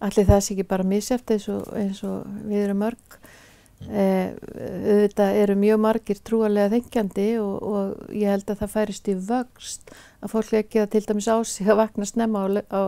Allir 0.00 0.26
það 0.28 0.40
sé 0.40 0.52
ekki 0.52 0.68
bara 0.68 0.84
misjæft 0.84 1.30
eins 1.30 1.48
og, 1.48 1.72
eins 1.72 2.04
og 2.04 2.26
við 2.44 2.64
erum 2.68 2.84
mörg 2.84 3.00
Eh, 3.06 3.44
þetta 3.84 5.26
eru 5.36 5.54
mjög 5.60 5.80
margir 5.84 6.20
trúarlega 6.24 6.72
þengjandi 6.72 7.26
og, 7.42 7.56
og 7.60 8.14
ég 8.16 8.32
held 8.32 8.48
að 8.48 8.62
það 8.62 8.72
færist 8.72 9.10
í 9.12 9.16
vöxt 9.28 9.92
að 10.24 10.32
fólk 10.32 10.52
ekki 10.62 10.80
að 10.80 10.92
til 10.94 11.02
dæmis 11.04 11.28
á 11.28 11.36
sig 11.44 11.68
að 11.68 11.82
vakna 11.82 12.08
snemma 12.08 12.46
á, 12.46 12.46
á 12.72 12.80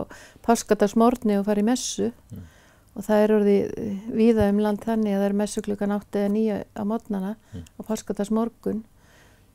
páskadagsmórni 0.45 1.37
og 1.37 1.45
fara 1.45 1.61
í 1.61 1.67
messu 1.67 2.09
mm. 2.09 2.45
og 2.97 3.05
það 3.05 3.23
er 3.23 3.35
orðið 3.37 3.75
víða 4.17 4.49
um 4.49 4.61
land 4.65 4.81
þannig 4.83 5.13
að 5.13 5.21
það 5.21 5.29
er 5.29 5.37
messu 5.43 5.65
klukkan 5.67 5.95
8 5.99 6.23
eða 6.23 6.33
9 6.35 6.59
á 6.73 6.83
mótnana 6.89 7.35
mm. 7.37 7.67
á 7.77 7.81
páskadagsmorgun 7.85 8.83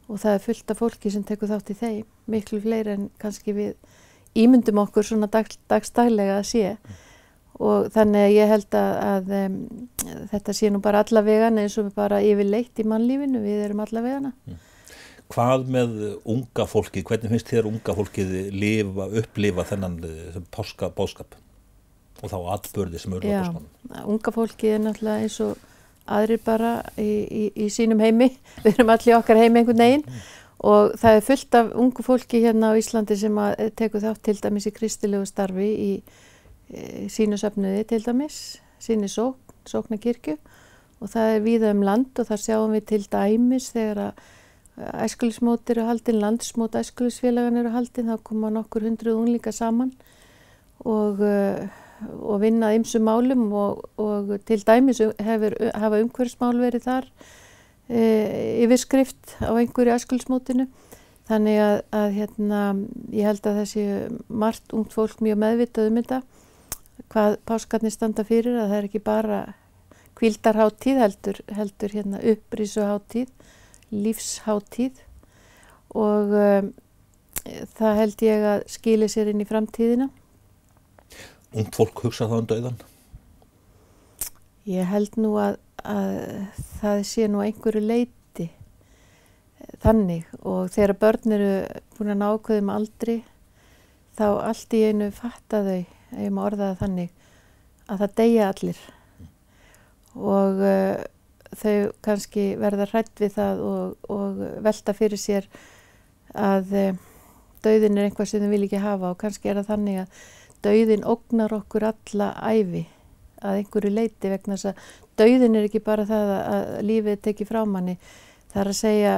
og 0.06 0.20
það 0.22 0.36
er 0.36 0.44
fullt 0.46 0.70
af 0.70 0.80
fólki 0.84 1.10
sem 1.10 1.24
tekur 1.26 1.50
þátt 1.50 1.74
í 1.74 1.80
þeim, 1.80 2.04
miklu 2.30 2.60
fleiri 2.62 2.94
en 2.94 3.10
kannski 3.18 3.56
við 3.56 3.74
ímyndum 4.38 4.78
okkur 4.84 5.06
svona 5.06 5.26
dag, 5.32 5.50
dagstaglega 5.70 6.38
að 6.38 6.48
sé 6.52 6.68
mm 6.76 7.02
og 7.62 7.90
þannig 7.94 8.26
að 8.26 8.34
ég 8.34 8.50
held 8.50 8.76
að, 8.78 8.94
að 9.08 9.34
um, 9.38 9.58
þetta 10.32 10.54
sé 10.56 10.70
nú 10.72 10.80
bara 10.82 11.04
allavegana 11.04 11.64
eins 11.64 11.76
og 11.78 11.92
bara 11.94 12.22
yfirleitt 12.24 12.82
í 12.82 12.86
mannlífinu, 12.90 13.42
við 13.44 13.66
erum 13.68 13.82
allavegana. 13.84 14.32
Mm. 14.48 14.62
Hvað 15.34 15.68
með 15.72 15.94
unga 16.30 16.66
fólki, 16.68 17.02
hvernig 17.06 17.32
finnst 17.32 17.48
þér 17.50 17.70
unga 17.70 17.94
fólkið 17.96 18.34
lifa, 18.52 19.06
upplifa 19.22 19.64
þennan 19.70 19.96
eh, 20.08 20.40
páska 20.54 20.90
bóskap 20.94 21.38
og 22.24 22.30
þá 22.30 22.36
atbörði 22.56 23.00
sem 23.00 23.14
eru 23.16 23.30
á 23.30 23.40
bóskanum? 23.40 23.70
Já, 23.88 24.02
unga 24.04 24.34
fólki 24.34 24.74
er 24.74 24.84
náttúrulega 24.84 25.24
eins 25.24 25.38
og 25.44 25.54
aðrir 26.04 26.42
bara 26.44 26.74
í, 27.00 27.08
í, 27.24 27.44
í 27.64 27.70
sínum 27.72 28.02
heimi, 28.04 28.32
við 28.64 28.74
erum 28.74 28.92
allir 28.94 29.18
okkar 29.20 29.40
heimi 29.40 29.62
einhvern 29.62 29.80
veginn 29.80 30.04
mm. 30.04 30.28
og 30.68 30.98
það 31.00 31.18
er 31.18 31.26
fullt 31.30 31.58
af 31.62 31.72
ungu 31.86 32.04
fólki 32.04 32.42
hérna 32.44 32.74
á 32.74 32.78
Íslandi 32.80 33.16
sem 33.18 33.40
tekur 33.78 34.04
þátt 34.04 34.22
til 34.26 34.36
dæmis 34.42 34.68
í 34.68 34.74
kristilegu 34.76 35.24
starfi 35.30 35.70
í 35.72 35.90
E, 36.74 37.08
sínu 37.12 37.38
söfnuði 37.38 37.84
til 37.88 38.02
dæmis, 38.04 38.38
síni 38.82 39.08
sókn, 39.10 39.54
sóknarkirkju. 39.70 40.38
Og 41.02 41.10
það 41.12 41.34
er 41.34 41.44
víða 41.44 41.74
um 41.74 41.84
land 41.84 42.18
og 42.18 42.28
þar 42.30 42.42
sjáum 42.42 42.74
við 42.74 42.88
til 42.90 43.02
dæmis 43.12 43.70
þegar 43.74 44.00
að 44.08 44.24
æskulismót 45.04 45.70
eru 45.70 45.86
haldinn, 45.86 46.20
landsmót 46.22 46.74
æskulisfélagan 46.78 47.60
eru 47.60 47.70
haldinn, 47.74 48.10
þá 48.10 48.22
koma 48.26 48.50
nokkur 48.50 48.86
hundruð 48.88 49.20
unlinga 49.20 49.52
saman 49.54 49.92
og, 50.82 51.22
e, 51.22 51.68
og 52.18 52.40
vinnað 52.42 52.80
ymsu 52.80 53.00
málum 53.04 53.46
og, 53.54 53.84
og 54.02 54.34
til 54.48 54.64
dæmis 54.66 54.98
hefur, 54.98 55.54
hafa 55.78 56.02
umhverfsmál 56.02 56.58
verið 56.58 56.88
þar 56.88 57.06
e, 57.86 58.02
yfir 58.64 58.82
skrift 58.82 59.36
á 59.38 59.54
einhverju 59.54 59.94
æskulismótinu 59.94 60.66
þannig 61.28 61.60
að, 61.62 61.76
að 61.94 62.08
hérna, 62.18 62.62
ég 63.14 63.30
held 63.30 63.46
að 63.46 63.60
þessi 63.62 63.86
margt 64.28 64.74
ungt 64.76 64.96
fólk 64.96 65.22
mjög 65.24 65.38
meðvitað 65.44 65.92
um 65.92 66.02
þetta 66.02 66.24
hvað 67.12 67.36
páskarnir 67.48 67.92
standa 67.94 68.24
fyrir 68.26 68.56
að 68.58 68.70
það 68.70 68.78
er 68.78 68.88
ekki 68.88 69.02
bara 69.04 69.40
kvildarháttíð 70.18 71.00
heldur, 71.02 71.40
heldur 71.56 71.94
hérna 71.94 72.22
upprísuháttíð, 72.32 73.30
lífsháttíð 73.94 75.02
og 75.94 76.34
um, 76.38 76.72
það 77.78 78.00
held 78.00 78.24
ég 78.26 78.48
að 78.54 78.66
skili 78.72 79.08
sér 79.10 79.30
inn 79.32 79.42
í 79.42 79.48
framtíðina. 79.48 80.08
Ungt 81.54 81.76
fólk 81.76 82.06
hugsa 82.06 82.28
það 82.30 82.40
um 82.40 82.50
dauðan? 82.50 82.78
Ég 84.70 84.88
held 84.88 85.18
nú 85.20 85.34
að, 85.38 85.58
að 85.84 86.14
það 86.80 87.02
sé 87.10 87.28
nú 87.28 87.42
einhverju 87.44 87.82
leiti 87.84 88.48
þannig 89.84 90.30
og 90.40 90.70
þegar 90.72 90.96
börn 91.02 91.36
eru 91.36 91.52
búin 91.96 92.14
að 92.14 92.22
nákvæðum 92.22 92.72
aldri 92.72 93.18
þá 94.16 94.26
allt 94.48 94.76
í 94.76 94.82
einu 94.88 95.10
fatta 95.14 95.60
þau 95.66 95.82
ef 96.18 96.30
maður 96.32 96.54
orðaði 96.54 96.78
þannig, 96.82 97.10
að 97.88 98.04
það 98.04 98.14
deyja 98.20 98.50
allir. 98.50 98.80
Og 100.14 100.62
uh, 100.62 101.04
þau 101.54 101.76
kannski 102.04 102.46
verða 102.60 102.88
hrætt 102.90 103.22
við 103.22 103.36
það 103.36 103.62
og, 103.66 104.10
og 104.10 104.42
velta 104.64 104.94
fyrir 104.96 105.20
sér 105.20 105.48
að 106.34 106.74
uh, 106.78 107.02
dauðin 107.64 107.98
er 107.98 108.08
einhvað 108.08 108.30
sem 108.30 108.44
þau 108.44 108.52
vil 108.52 108.66
ekki 108.66 108.82
hafa. 108.82 109.12
Og 109.12 109.20
kannski 109.20 109.50
er 109.50 109.60
það 109.60 109.70
þannig 109.72 110.02
að 110.04 110.26
dauðin 110.64 111.08
ógnar 111.08 111.56
okkur 111.60 111.88
alla 111.90 112.30
æfi 112.40 112.86
að 113.44 113.58
einhverju 113.60 113.90
leiti 113.92 114.30
vegna 114.32 114.56
þess 114.56 114.70
að 114.72 114.92
dauðin 115.20 115.58
er 115.58 115.66
ekki 115.68 115.82
bara 115.84 116.06
það 116.08 116.30
að, 116.36 116.68
lífið 116.88 117.18
teki 117.26 117.48
frá 117.48 117.60
manni. 117.68 117.98
Það 118.52 118.62
er 118.62 118.70
að 118.70 118.78
segja 118.78 119.16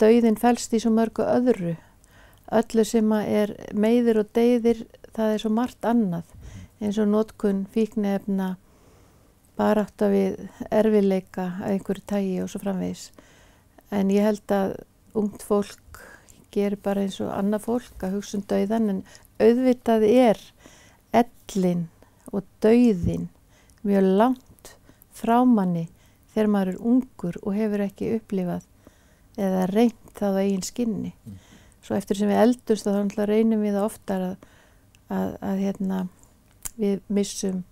dauðin 0.00 0.40
fælst 0.40 0.74
í 0.74 0.80
svo 0.82 0.92
mörgu 0.96 1.26
öðru. 1.26 1.76
Öllu 2.58 2.84
sem 2.88 3.12
er 3.20 3.52
meiðir 3.76 4.22
og 4.22 4.32
deyðir 4.34 4.86
það 5.12 5.34
er 5.34 5.42
svo 5.42 5.52
margt 5.52 5.84
annað 5.84 6.37
eins 6.80 6.98
og 7.02 7.10
nótkun 7.10 7.64
fíknefna 7.72 8.54
barátt 9.58 10.02
af 10.04 10.12
við 10.14 10.38
erfileika 10.70 11.48
að 11.58 11.72
einhverju 11.72 12.04
tægi 12.06 12.36
og 12.42 12.50
svo 12.52 12.62
framvegis. 12.62 13.08
En 13.90 14.12
ég 14.14 14.26
held 14.26 14.54
að 14.54 14.76
ungt 15.18 15.42
fólk 15.42 16.02
gerir 16.54 16.78
bara 16.82 17.02
eins 17.04 17.18
og 17.24 17.32
annað 17.34 17.66
fólk 17.66 18.04
að 18.06 18.18
hugsa 18.18 18.38
um 18.38 18.46
dauðan 18.48 18.92
en 18.92 19.00
auðvitað 19.42 20.06
er 20.08 20.42
ellin 21.16 21.88
og 22.32 22.46
dauðin 22.62 23.28
mjög 23.86 24.10
langt 24.20 24.74
frá 25.14 25.40
manni 25.48 25.88
þegar 26.34 26.52
maður 26.54 26.72
er 26.74 26.82
ungur 26.92 27.40
og 27.42 27.56
hefur 27.56 27.84
ekki 27.88 28.12
upplifað 28.18 28.66
eða 29.38 29.66
reynt 29.70 30.14
það 30.18 30.38
á 30.38 30.40
eigin 30.42 30.66
skinni. 30.66 31.12
Mm. 31.26 31.38
Svo 31.82 31.96
eftir 31.96 32.18
sem 32.18 32.30
við 32.30 32.42
eldust 32.42 32.86
þá 32.86 33.26
reynum 33.26 33.62
við 33.64 33.78
oftar 33.80 34.24
að, 34.26 34.46
að, 35.08 35.34
að 35.40 35.60
hérna 35.62 36.00
við 36.78 37.02
missum 37.12 37.64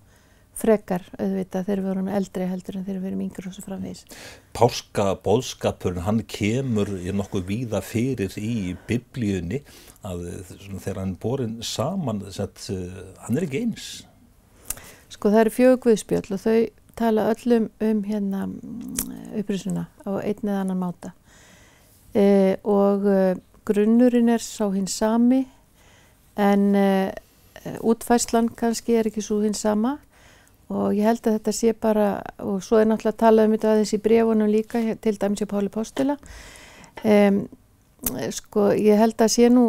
frekar 0.56 1.04
auðvitað 1.20 1.66
þegar 1.66 1.80
við 1.82 1.88
vorum 1.90 2.08
eldri 2.16 2.46
heldur 2.48 2.78
en 2.78 2.86
þegar 2.86 3.02
við 3.02 3.10
erum 3.10 3.24
yngur 3.26 3.48
og 3.50 3.54
svo 3.56 3.64
framvegis. 3.66 4.04
Páska 4.56 5.06
bóðskapurinn, 5.24 6.04
hann 6.06 6.22
kemur 6.32 6.94
í 6.96 7.12
nokkuð 7.12 7.44
víða 7.50 7.82
fyrir 7.84 8.32
í 8.40 8.72
biblíunni 8.88 9.60
að 10.06 10.24
svona, 10.54 10.80
þegar 10.80 11.02
hann 11.02 11.16
borin 11.20 11.58
saman, 11.66 12.24
sett, 12.32 12.62
uh, 12.72 13.02
hann 13.26 13.36
er 13.36 13.46
ekki 13.48 13.62
eins. 13.66 13.90
Sko 15.12 15.32
það 15.32 15.42
eru 15.44 15.54
fjögur 15.58 15.82
guðspjöld 15.84 16.32
og 16.32 16.42
þau 16.46 16.56
tala 16.96 17.28
öllum 17.34 17.68
um 17.84 18.00
hérna 18.08 18.46
upprýsuna 19.36 19.90
á 20.08 20.10
einn 20.22 20.48
eða 20.48 20.62
annan 20.62 20.80
máta 20.80 21.12
e, 22.16 22.56
og 22.64 23.04
uh, 23.04 23.36
grunnurinn 23.68 24.32
er 24.32 24.40
sá 24.40 24.64
hins 24.72 24.96
sami 24.96 25.42
en 26.40 26.72
Eh, 26.76 27.12
útfæslan 27.80 28.50
kannski 28.56 28.98
er 28.98 29.10
ekki 29.10 29.24
svo 29.24 29.40
hins 29.44 29.62
sama 29.64 29.96
og 30.68 30.96
ég 30.96 31.06
held 31.06 31.26
að 31.26 31.38
þetta 31.38 31.54
sé 31.54 31.72
bara 31.78 32.08
og 32.42 32.62
svo 32.64 32.80
er 32.80 32.88
náttúrulega 32.90 33.14
að 33.14 33.22
tala 33.22 33.46
um 33.46 33.54
þetta 33.54 33.72
aðeins 33.72 33.94
í 33.94 34.02
brefunum 34.02 34.50
líka 34.50 34.82
til 35.02 35.14
dæmis 35.20 35.44
í 35.44 35.50
Páli 35.50 35.70
Postula 35.70 36.16
um, 37.04 37.44
sko 38.34 38.72
ég 38.74 38.98
held 38.98 39.20
að 39.22 39.34
sé 39.36 39.50
nú 39.52 39.68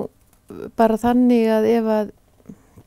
bara 0.80 0.98
þannig 0.98 1.52
að 1.52 1.70
ef 1.74 1.92
að 1.92 2.16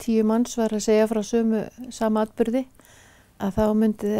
tíu 0.00 0.24
manns 0.24 0.56
var 0.58 0.72
að 0.74 0.86
segja 0.86 1.08
frá 1.10 1.20
sömu 1.26 1.64
sama 1.92 2.24
atbyrði 2.24 2.64
að 3.40 3.56
þá 3.56 3.64
myndi 3.76 4.14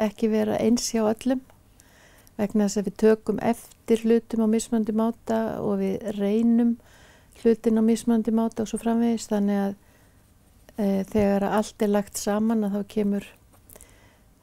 ekki 0.00 0.30
vera 0.32 0.58
eins 0.60 0.88
hjá 0.92 1.04
öllum. 1.04 1.42
Vegna 2.38 2.66
þess 2.66 2.80
að 2.80 2.88
við 2.88 2.98
tökum 3.02 3.40
eftir 3.44 4.04
hlutum 4.06 4.44
á 4.44 4.48
mismöndi 4.48 4.94
máta 4.96 5.40
og 5.60 5.80
við 5.82 6.04
reynum 6.16 6.76
hlutin 7.42 7.80
á 7.80 7.82
mismöndi 7.84 8.32
máta 8.34 8.64
og 8.64 8.70
svo 8.70 8.80
framvegist 8.80 9.32
þannig 9.32 9.60
að 9.66 9.74
e, 10.76 11.04
þegar 11.10 11.46
allt 11.48 11.82
er 11.82 11.92
lagt 11.92 12.20
saman 12.20 12.66
að 12.66 12.78
þá 12.78 12.88
kemur 12.94 13.28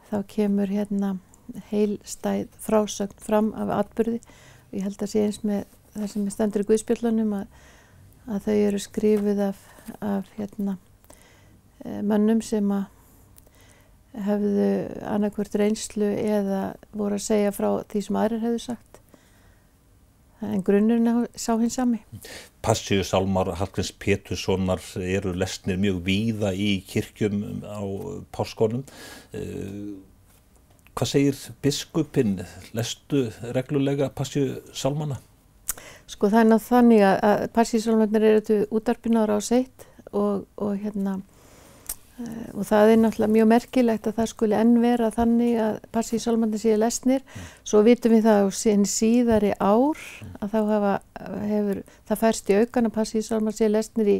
þá 0.09 0.17
kemur 0.29 0.71
hérna 0.73 1.15
heilstæð 1.69 2.47
frásögn 2.61 3.23
fram 3.23 3.51
af 3.57 3.73
atbyrði 3.79 4.19
og 4.21 4.77
ég 4.77 4.85
held 4.85 5.01
að 5.01 5.11
sé 5.13 5.25
eins 5.25 5.41
með 5.45 5.65
það 5.95 6.11
sem 6.13 6.27
er 6.27 6.35
stendur 6.35 6.65
í 6.65 6.69
Guðspjöldunum 6.69 7.33
að, 7.39 7.57
að 8.29 8.45
þau 8.45 8.55
eru 8.55 8.83
skrifið 8.83 9.43
af, 9.49 9.65
af 10.05 10.29
hérna 10.37 10.77
e, 11.83 12.01
mönnum 12.01 12.41
sem 12.45 12.71
að 12.73 12.87
hefðu 14.25 14.69
annarkvört 15.05 15.57
reynslu 15.61 16.07
eða 16.09 16.61
voru 16.97 17.19
að 17.19 17.27
segja 17.27 17.53
frá 17.53 17.69
því 17.89 18.05
sem 18.05 18.17
aðrir 18.17 18.45
hefðu 18.45 18.61
sagt 18.63 18.98
en 20.41 20.63
grunnurinn 20.65 21.27
sá 21.35 21.55
hins 21.59 21.77
sami. 21.79 22.01
Passíu 22.63 23.03
Salmar 23.03 23.53
Hallgrins 23.59 23.91
Péturssonar 23.91 24.81
eru 24.99 25.33
lesnir 25.35 25.79
mjög 25.81 26.03
víða 26.05 26.53
í 26.53 26.79
kirkjum 26.87 27.63
á 27.67 27.81
páskonum. 28.35 28.83
Eh, 29.33 29.95
hvað 30.95 31.11
segir 31.13 31.41
biskupinn? 31.63 32.39
Lestu 32.73 33.27
reglulega 33.55 34.11
Passíu 34.15 34.61
Salmana? 34.73 35.19
Sko 36.09 36.29
er 36.31 36.55
þannig 36.57 37.03
að 37.05 37.49
Passíu 37.53 37.81
Salmarnir 37.83 38.23
eru 38.31 38.63
útarpináður 38.73 39.37
á 39.37 39.39
seitt 39.45 39.85
og, 40.11 40.47
og 40.57 40.73
hérna 40.81 41.19
og 42.53 42.67
það 42.67 42.91
er 42.91 42.99
náttúrulega 42.99 43.33
mjög 43.35 43.49
merkilegt 43.53 44.09
að 44.09 44.17
það 44.19 44.29
skuli 44.33 44.57
enn 44.59 44.75
vera 44.83 45.09
þannig 45.15 45.59
að 45.63 45.79
solmandi 46.19 46.59
síðu 46.59 46.77
lesnir. 46.83 47.23
Mm. 47.23 47.47
svo 47.63 47.81
vitum 47.87 48.15
við 48.15 48.27
það 48.27 48.43
á 48.43 48.47
síðari 48.85 49.53
ár 49.59 50.05
að 50.41 50.51
þá 50.53 50.59
hafa, 50.73 50.93
hefur 51.47 51.81
það 52.09 52.21
færst 52.23 52.49
í 52.49 52.59
aukan 52.59 52.91
að 52.91 53.23
solmandi 53.23 53.61
síðu 53.61 53.71
lesnir 53.75 54.07
í 54.07 54.19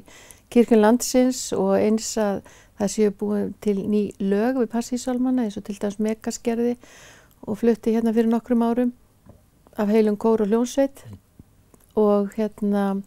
kirkun 0.50 0.82
landsins 0.82 1.51
og 1.53 1.75
eins 1.77 2.18
að 2.18 2.41
það 2.79 2.91
séu 2.94 3.13
búið 3.20 3.53
til 3.62 3.77
ný 3.84 4.03
lög 4.24 4.60
við 4.62 4.98
solmanna 4.98 5.46
eins 5.46 5.58
og 5.60 5.65
til 5.68 5.77
dæms 5.79 6.00
megaskerði 6.00 6.77
og 7.48 7.60
flutti 7.60 7.94
hérna 7.96 8.13
fyrir 8.15 8.32
nokkrum 8.32 8.63
árum 8.63 8.94
af 9.77 9.91
heilum 9.91 10.18
kór 10.18 10.44
og 10.44 10.51
hljónsveit 10.51 11.03
og 12.00 12.32
hérna 12.38 13.01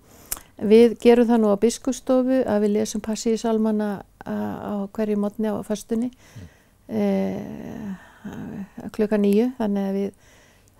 við 0.62 0.96
gerum 1.02 1.28
það 1.28 1.42
nú 1.42 1.52
á 1.52 1.62
biskustofu 1.62 2.42
að 2.44 2.66
við 2.66 2.74
lesum 2.76 3.02
passíðisalmana 3.04 3.90
á 4.26 4.88
hverju 4.94 5.18
mótni 5.20 5.50
á 5.50 5.56
fastunni 5.66 6.10
mm. 6.12 6.48
e, 6.88 7.04
klukka 8.94 9.18
nýju 9.20 9.50
þannig 9.58 9.88
að 9.88 9.98
við 9.98 10.10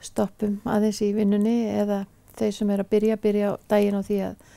stoppum 0.02 0.58
aðeins 0.68 1.02
í 1.04 1.12
vinnunni 1.16 1.56
eða 1.70 2.04
þeir 2.38 2.54
sem 2.56 2.72
er 2.74 2.82
að 2.82 2.92
byrja, 2.94 3.18
byrja 3.22 3.50
daginn 3.70 3.98
á 3.98 4.02
því 4.06 4.18
að, 4.28 4.48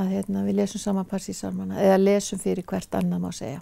að 0.00 0.14
hérna, 0.14 0.44
við 0.46 0.60
lesum 0.60 0.82
saman 0.82 1.08
passíðisalmana 1.10 1.80
eða 1.82 1.98
lesum 2.00 2.40
fyrir 2.42 2.66
hvert 2.68 2.96
annan 3.00 3.22
má 3.24 3.32
segja. 3.34 3.60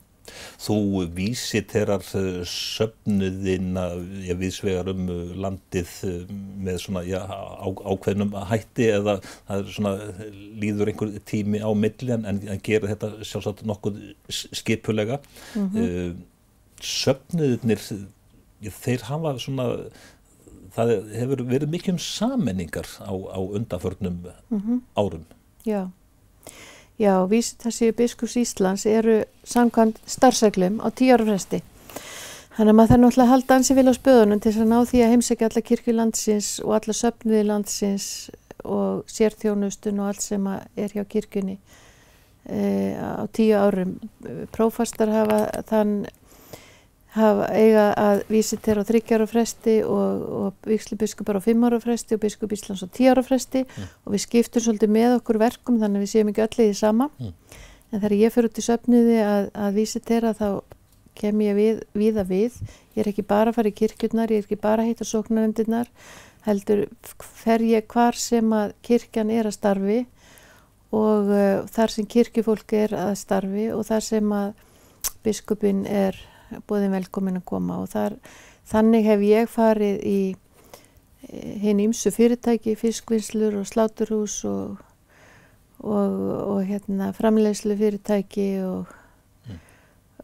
Þú 0.61 1.07
vísiterar 1.17 2.05
eh, 2.19 2.43
söfnuðina 2.45 3.87
ja, 4.27 4.37
viðsvegar 4.37 4.91
um 4.93 5.07
eh, 5.15 5.31
landið 5.41 5.95
eh, 6.05 6.35
með 6.59 6.81
svona 6.83 7.03
já, 7.07 7.21
á, 7.25 7.69
ákveðnum 7.69 8.35
hætti 8.51 8.89
eða 8.97 9.19
svona, 9.71 9.95
líður 10.59 10.93
einhver 10.93 11.15
tími 11.29 11.63
á 11.63 11.71
milli 11.75 12.15
en, 12.15 12.27
en 12.29 12.63
gerir 12.65 12.91
þetta 12.93 13.13
sjálfsagt 13.23 13.65
nokkuð 13.69 14.01
skipulega. 14.29 15.21
Mm 15.55 15.69
-hmm. 15.73 16.17
Söfnuðinir, 16.79 17.83
þeir 18.63 19.07
hafa 19.09 19.35
svona, 19.43 19.69
það 20.77 20.95
hefur 21.19 21.45
verið 21.49 21.73
mikið 21.75 21.97
um 21.97 22.03
sammenningar 22.03 22.87
á, 23.03 23.13
á 23.13 23.39
undanförnum 23.39 24.21
mm 24.51 24.61
-hmm. 24.61 24.81
árum. 24.95 25.25
Já. 25.65 25.91
Já, 26.99 27.27
vísitassi 27.31 27.93
biskus 27.93 28.37
Íslands 28.37 28.87
eru 28.87 29.25
samkvæmt 29.45 30.01
starfseglum 30.07 30.81
á 30.83 30.91
tíu 30.91 31.15
ára 31.15 31.25
fresti. 31.25 31.63
Þannig 32.59 32.73
að 32.73 32.79
maður 32.79 32.91
þarf 32.91 33.03
náttúrulega 33.05 33.25
að 33.25 33.31
halda 33.31 33.57
ansi 33.57 33.75
vil 33.79 33.87
á 33.87 33.95
spöðunum 33.95 34.39
til 34.43 34.51
þess 34.51 34.63
að 34.65 34.71
ná 34.73 34.79
því 34.91 35.01
að 35.05 35.13
heimsækja 35.13 35.49
alla 35.49 35.61
kirkjulandsins 35.69 36.47
og 36.65 36.73
alla 36.75 36.95
söpniði 36.99 37.43
landsins 37.47 38.07
og 38.67 39.13
sérþjónustun 39.15 40.01
og 40.03 40.09
allt 40.11 40.25
sem 40.25 40.49
er 40.51 40.95
hjá 40.97 41.05
kirkjunni 41.07 41.55
e, 42.51 42.63
á 42.99 43.31
tíu 43.31 43.55
árum. 43.55 43.93
Prófastar 44.51 45.13
hafa 45.15 45.39
þann 45.69 45.93
hafa 47.15 47.47
eiga 47.55 47.85
að 47.95 48.25
vísitera 48.33 48.83
á 48.83 48.89
þryggjára 48.89 49.29
fresti 49.31 49.77
og, 49.87 50.25
og 50.41 50.67
vikslubiskupar 50.69 51.39
á 51.39 51.43
fimmjára 51.47 51.79
fresti 51.83 52.17
og 52.19 52.25
biskup 52.25 52.53
Íslands 52.59 52.83
á 52.83 52.89
tíjára 52.91 53.23
fresti 53.23 53.63
mm. 53.65 53.93
og 54.03 54.17
við 54.17 54.25
skiptum 54.27 54.65
svolítið 54.65 54.93
með 54.99 55.15
okkur 55.21 55.39
verkum 55.41 55.79
þannig 55.79 56.03
að 56.03 56.05
við 56.05 56.13
séum 56.13 56.33
ekki 56.33 56.45
öll 56.45 56.59
í 56.59 56.67
því 56.67 56.75
sama 56.83 57.09
mm. 57.15 57.31
en 57.93 58.03
þegar 58.03 58.17
ég 58.19 58.35
fyrir 58.35 58.51
út 58.51 58.61
í 58.61 58.67
söpniði 58.67 59.17
að, 59.25 59.49
að 59.55 59.79
vísitera 59.79 60.35
þá 60.37 60.49
kem 61.19 61.43
ég 61.45 61.59
við, 61.59 61.83
viða 61.99 62.25
við 62.29 62.61
ég 62.95 63.03
er 63.03 63.11
ekki 63.13 63.27
bara 63.27 63.53
að 63.53 63.59
fara 63.59 63.73
í 63.73 63.77
kirkjurnar, 63.81 64.33
ég 64.33 64.43
er 64.43 64.47
ekki 64.47 64.61
bara 64.63 64.85
að 64.85 64.93
heita 64.93 65.09
sóknaröndirnar 65.09 65.91
heldur 66.47 66.87
fer 67.43 67.65
ég 67.67 67.87
hvar 67.91 68.17
sem 68.19 68.55
að 68.55 68.75
kirkjan 68.87 69.35
er 69.35 69.51
að 69.51 69.59
starfi 69.59 70.01
og 70.95 71.29
uh, 71.29 71.67
þar 71.69 71.93
sem 71.93 72.09
kirkjufólk 72.09 72.75
er 72.79 72.97
að 72.97 73.15
starfi 73.21 73.69
og 73.75 73.85
þar 73.89 74.05
sem 74.07 74.35
að 74.35 74.53
biskupin 75.27 75.85
er 75.87 76.17
búið 76.69 76.91
velkomin 76.95 77.41
að 77.41 77.49
koma 77.49 77.83
og 77.83 77.91
þar, 77.93 78.17
þannig 78.69 79.09
hef 79.09 79.25
ég 79.27 79.51
farið 79.53 80.05
í 80.07 80.21
hinn 81.29 81.81
eh, 81.81 81.87
ímsu 81.89 82.13
fyrirtæki, 82.15 82.77
fiskvinnslur 82.79 83.59
og 83.61 83.67
sláturhús 83.69 84.41
og, 84.49 84.79
og, 85.83 86.15
og 86.55 86.63
hérna, 86.69 87.13
framlegslu 87.17 87.77
fyrirtæki 87.77 88.51
og. 88.65 88.98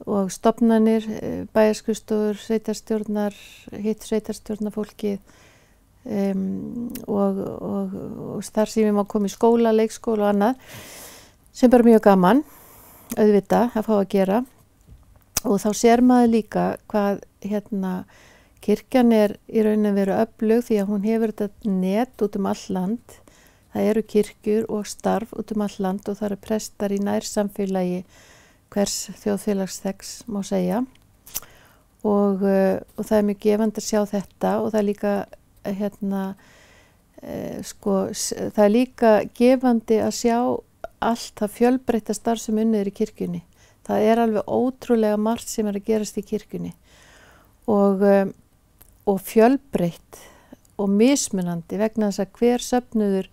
Og 0.07 0.33
stopnanir, 0.33 1.07
eh, 1.09 1.47
bæjarskustofur, 1.55 2.39
sveitarstjórnar, 2.41 3.35
hitt 3.73 4.03
sveitarstjórnarfólki 4.05 5.19
um, 6.05 6.91
og 7.09 8.43
þar 8.45 8.71
sem 8.71 8.89
ég 8.89 8.97
má 8.97 9.07
koma 9.09 9.31
í 9.31 9.33
skóla, 9.33 9.73
leikskóla 9.73 10.29
og 10.29 10.35
annað 10.35 10.59
sem 11.55 11.71
bara 11.71 11.87
mjög 11.87 12.03
gaman 12.05 12.43
auðvita 13.17 13.71
að 13.75 13.87
fá 13.87 13.95
að 13.97 14.11
gera. 14.13 14.43
Og 15.45 15.61
þá 15.61 15.71
sér 15.77 16.03
maður 16.05 16.33
líka 16.33 16.65
hvað 16.89 17.25
hérna 17.45 18.05
kirkjan 18.65 19.13
er 19.13 19.37
í 19.53 19.63
raunin 19.65 19.97
veru 19.97 20.17
öflug 20.17 20.65
því 20.65 20.79
að 20.81 20.91
hún 20.91 21.05
hefur 21.05 21.35
þetta 21.37 21.71
net 21.71 22.25
út 22.25 22.39
um 22.41 22.49
all 22.49 22.65
land. 22.73 23.19
Það 23.75 23.89
eru 23.91 24.03
kirkjur 24.15 24.69
og 24.73 24.87
starf 24.89 25.35
út 25.37 25.53
um 25.53 25.65
all 25.67 25.77
land 25.79 26.09
og 26.09 26.17
það 26.19 26.31
eru 26.31 26.41
prestar 26.47 26.95
í 26.95 27.01
nær 27.03 27.27
samfélagi 27.29 28.05
hvers 28.75 28.97
þjóðfélagsþeggs 29.23 30.13
má 30.31 30.43
segja. 30.47 30.83
Og, 32.05 32.43
uh, 32.43 32.83
og 32.99 33.07
það 33.07 33.17
er 33.17 33.27
mjög 33.31 33.41
gefand 33.47 33.81
að 33.81 33.87
sjá 33.87 34.01
þetta 34.11 34.53
og 34.61 34.69
það 34.73 34.81
er 34.81 34.89
líka 34.91 35.15
hérna 35.65 36.23
uh, 37.23 37.59
sko 37.65 37.97
það 38.13 38.63
er 38.67 38.75
líka 38.75 39.15
gefandi 39.39 40.01
að 40.05 40.15
sjá 40.19 40.39
allt 41.05 41.33
það 41.41 41.57
fjölbreytta 41.59 42.17
starf 42.17 42.43
sem 42.43 42.61
unnið 42.61 42.83
er 42.83 42.91
í 42.91 42.97
kirkjunni. 42.99 43.43
Það 43.85 44.07
er 44.11 44.21
alveg 44.21 44.49
ótrúlega 44.49 45.17
margt 45.21 45.49
sem 45.53 45.67
er 45.69 45.79
að 45.79 45.89
gerast 45.89 46.21
í 46.21 46.25
kirkunni 46.25 46.73
og, 47.69 48.01
og 49.05 49.19
fjölbreytt 49.21 50.21
og 50.81 50.89
mismunandi 50.91 51.79
vegna 51.79 52.09
þess 52.09 52.25
að 52.25 52.39
hver 52.39 52.65
söpnuður 52.65 53.29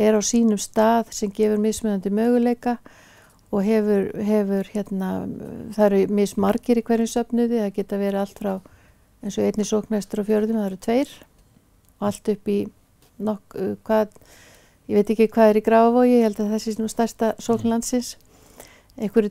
er 0.00 0.16
á 0.16 0.20
sínum 0.24 0.60
stað 0.60 1.12
sem 1.14 1.32
gefur 1.32 1.60
mismunandi 1.60 2.12
möguleika 2.12 2.78
og 3.52 3.64
hefur, 3.66 4.06
hefur 4.24 4.70
hérna, 4.72 5.10
það 5.76 5.86
eru 5.88 6.16
mismargir 6.18 6.80
í 6.80 6.84
hverjum 6.86 7.10
söpnuði, 7.12 7.60
það 7.60 7.74
geta 7.76 8.00
verið 8.00 8.22
allt 8.22 8.40
frá 8.40 8.52
eins 9.22 9.36
og 9.38 9.46
einni 9.46 9.66
sóknæstur 9.68 10.22
og 10.22 10.28
fjörðum, 10.30 10.58
það 10.62 10.70
eru 10.70 10.80
tveir. 10.86 11.12
Og 12.00 12.08
allt 12.08 12.32
upp 12.32 12.50
í 12.50 12.58
nokk, 13.22 13.58
hvað, 13.86 14.16
ég 14.88 14.98
veit 14.98 15.14
ekki 15.14 15.30
hvað 15.36 15.52
er 15.52 15.60
í 15.60 15.64
Grafavogi, 15.68 16.16
ég 16.16 16.26
held 16.26 16.40
að 16.42 16.54
það 16.54 16.64
sé 16.64 16.76
nú 16.80 16.90
stærsta 16.90 17.32
sóknlandsins 17.42 18.16
einhverju 19.00 19.30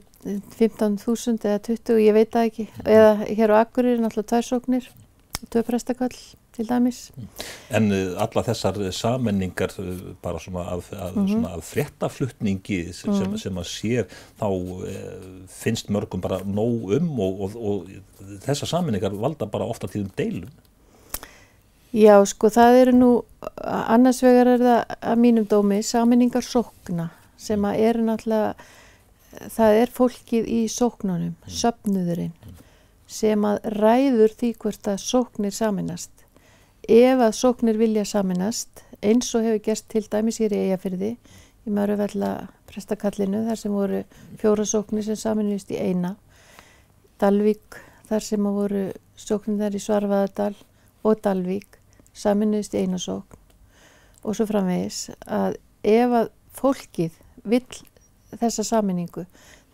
15.000 0.57 1.45
eða 1.45 1.61
20, 1.67 1.99
ég 2.01 2.15
veit 2.15 2.31
það 2.33 2.47
ekki. 2.49 2.67
Eða 2.85 3.11
hér 3.27 3.53
á 3.53 3.55
Akkurir 3.61 3.95
er 3.95 4.01
náttúrulega 4.01 4.31
tværsóknir 4.31 4.87
tvö 5.49 5.63
prestakall 5.67 6.15
til 6.55 6.67
dæmis 6.69 6.99
En 7.69 7.91
uh, 7.91 8.15
alla 8.21 8.43
þessar 8.47 8.79
sammenningar 8.95 9.75
uh, 9.79 9.91
bara 10.23 10.39
svona 10.39 10.65
að, 10.73 10.89
að, 10.95 11.15
mm 11.15 11.27
-hmm. 11.27 11.45
að 11.53 11.61
fréttaflutningi 11.67 12.93
sem, 12.93 13.13
mm 13.13 13.21
-hmm. 13.21 13.37
sem 13.37 13.57
að 13.57 13.67
sér 13.67 14.05
þá 14.39 14.47
uh, 14.49 15.45
finnst 15.47 15.89
mörgum 15.89 16.21
bara 16.21 16.41
nóg 16.45 16.91
um 16.97 17.19
og, 17.19 17.41
og, 17.41 17.55
og 17.55 17.87
þessar 18.45 18.67
sammenningar 18.67 19.11
valda 19.11 19.45
bara 19.45 19.65
ofta 19.65 19.87
tíðum 19.87 20.11
deilum 20.17 20.49
Já 21.93 22.25
sko 22.25 22.47
það 22.47 22.81
eru 22.81 22.91
nú 22.91 23.23
annars 23.63 24.23
vegar 24.23 24.47
er 24.47 24.59
það 24.59 24.85
að 25.01 25.17
mínum 25.17 25.47
dómi 25.47 25.83
sammenningar 25.83 26.43
sókna 26.43 27.09
sem 27.37 27.65
að 27.65 27.79
eru 27.79 28.01
náttúrulega 28.01 28.55
það 29.51 29.77
er 29.81 29.93
fólkið 29.93 30.49
í 30.49 30.61
sóknunum, 30.71 31.35
mm. 31.35 31.53
söpnuðurinn, 31.61 32.33
sem 33.11 33.45
að 33.47 33.61
ræður 33.77 34.35
því 34.39 34.51
hvert 34.63 34.89
að 34.91 35.03
sóknir 35.03 35.55
saminast. 35.55 36.20
Ef 36.91 37.21
að 37.23 37.35
sóknir 37.37 37.77
vilja 37.79 38.03
saminast, 38.03 38.81
eins 38.99 39.29
og 39.37 39.45
hefur 39.45 39.61
gerst 39.63 39.87
til 39.93 40.03
dæmis 40.11 40.41
hér 40.43 40.51
í 40.51 40.63
eigafyrði, 40.65 41.11
í 41.63 41.71
Möruvella 41.71 42.31
prestakallinu, 42.67 43.45
þar 43.47 43.59
sem 43.61 43.75
voru 43.75 44.01
fjóra 44.41 44.65
sóknir 44.67 45.05
sem 45.07 45.19
saminust 45.19 45.71
í 45.71 45.79
eina, 45.79 46.17
Dalvík, 47.21 47.77
þar 48.09 48.25
sem 48.25 48.49
voru 48.57 48.87
sóknir 49.15 49.61
þar 49.61 49.77
í 49.77 49.83
Svarfaðardal 49.85 50.55
og 51.07 51.21
Dalvík, 51.23 51.79
saminust 52.11 52.75
í 52.75 52.83
eina 52.83 52.99
sókn 52.99 53.39
og 54.21 54.37
svo 54.37 54.45
framvegis 54.49 55.07
að 55.25 55.57
ef 55.87 56.17
að 56.19 56.29
fólkið 56.57 57.15
vill 57.47 57.79
þessa 58.35 58.65
saminningu 58.67 59.25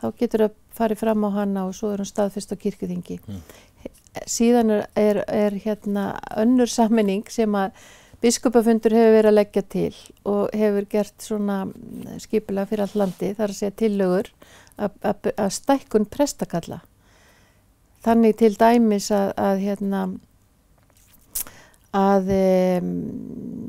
þá 0.01 0.07
getur 0.19 0.45
það 0.45 0.57
farið 0.77 1.01
fram 1.01 1.25
á 1.25 1.29
hana 1.39 1.65
og 1.67 1.75
svo 1.75 1.91
er 1.91 2.03
hann 2.03 2.09
staðfest 2.09 2.53
á 2.53 2.55
kirkuþingi 2.61 3.17
mm. 3.19 3.41
Síðan 4.29 4.73
er, 4.73 4.83
er, 4.95 5.21
er 5.27 5.55
hérna 5.63 6.09
önnur 6.39 6.69
saminning 6.71 7.27
sem 7.31 7.55
að 7.57 7.75
biskupafundur 8.23 8.95
hefur 8.97 9.15
verið 9.17 9.31
að 9.31 9.37
leggja 9.37 9.63
til 9.69 9.95
og 10.25 10.53
hefur 10.57 10.87
gert 10.89 11.15
svona 11.21 11.57
skipilega 12.23 12.69
fyrir 12.69 12.85
all 12.87 13.01
landi 13.03 13.33
þar 13.37 13.53
að 13.53 13.59
segja 13.59 13.79
tillögur 13.83 14.31
að 14.77 15.51
stækkun 15.53 16.07
prestakalla. 16.09 16.81
Þannig 18.05 18.37
til 18.39 18.53
dæmis 18.57 19.11
að, 19.13 19.31
að 19.41 19.61
hérna 19.65 20.01
að 21.97 22.31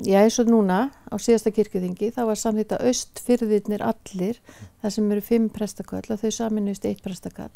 já 0.05 0.19
eins 0.21 0.39
og 0.43 0.51
núna 0.51 0.79
á 1.09 1.15
síðasta 1.17 1.53
kirkjöþingi 1.55 2.11
þá 2.17 2.23
var 2.29 2.41
samþýtt 2.41 2.75
að 2.77 2.89
austfyrðirnir 2.91 3.85
allir 3.85 4.41
þar 4.83 4.95
sem 4.95 5.13
eru 5.15 5.25
fimm 5.25 5.49
prestakall 5.55 6.05
að 6.09 6.25
þau 6.25 6.35
saminust 6.35 6.89
eitt 6.89 7.05
prestakall 7.05 7.55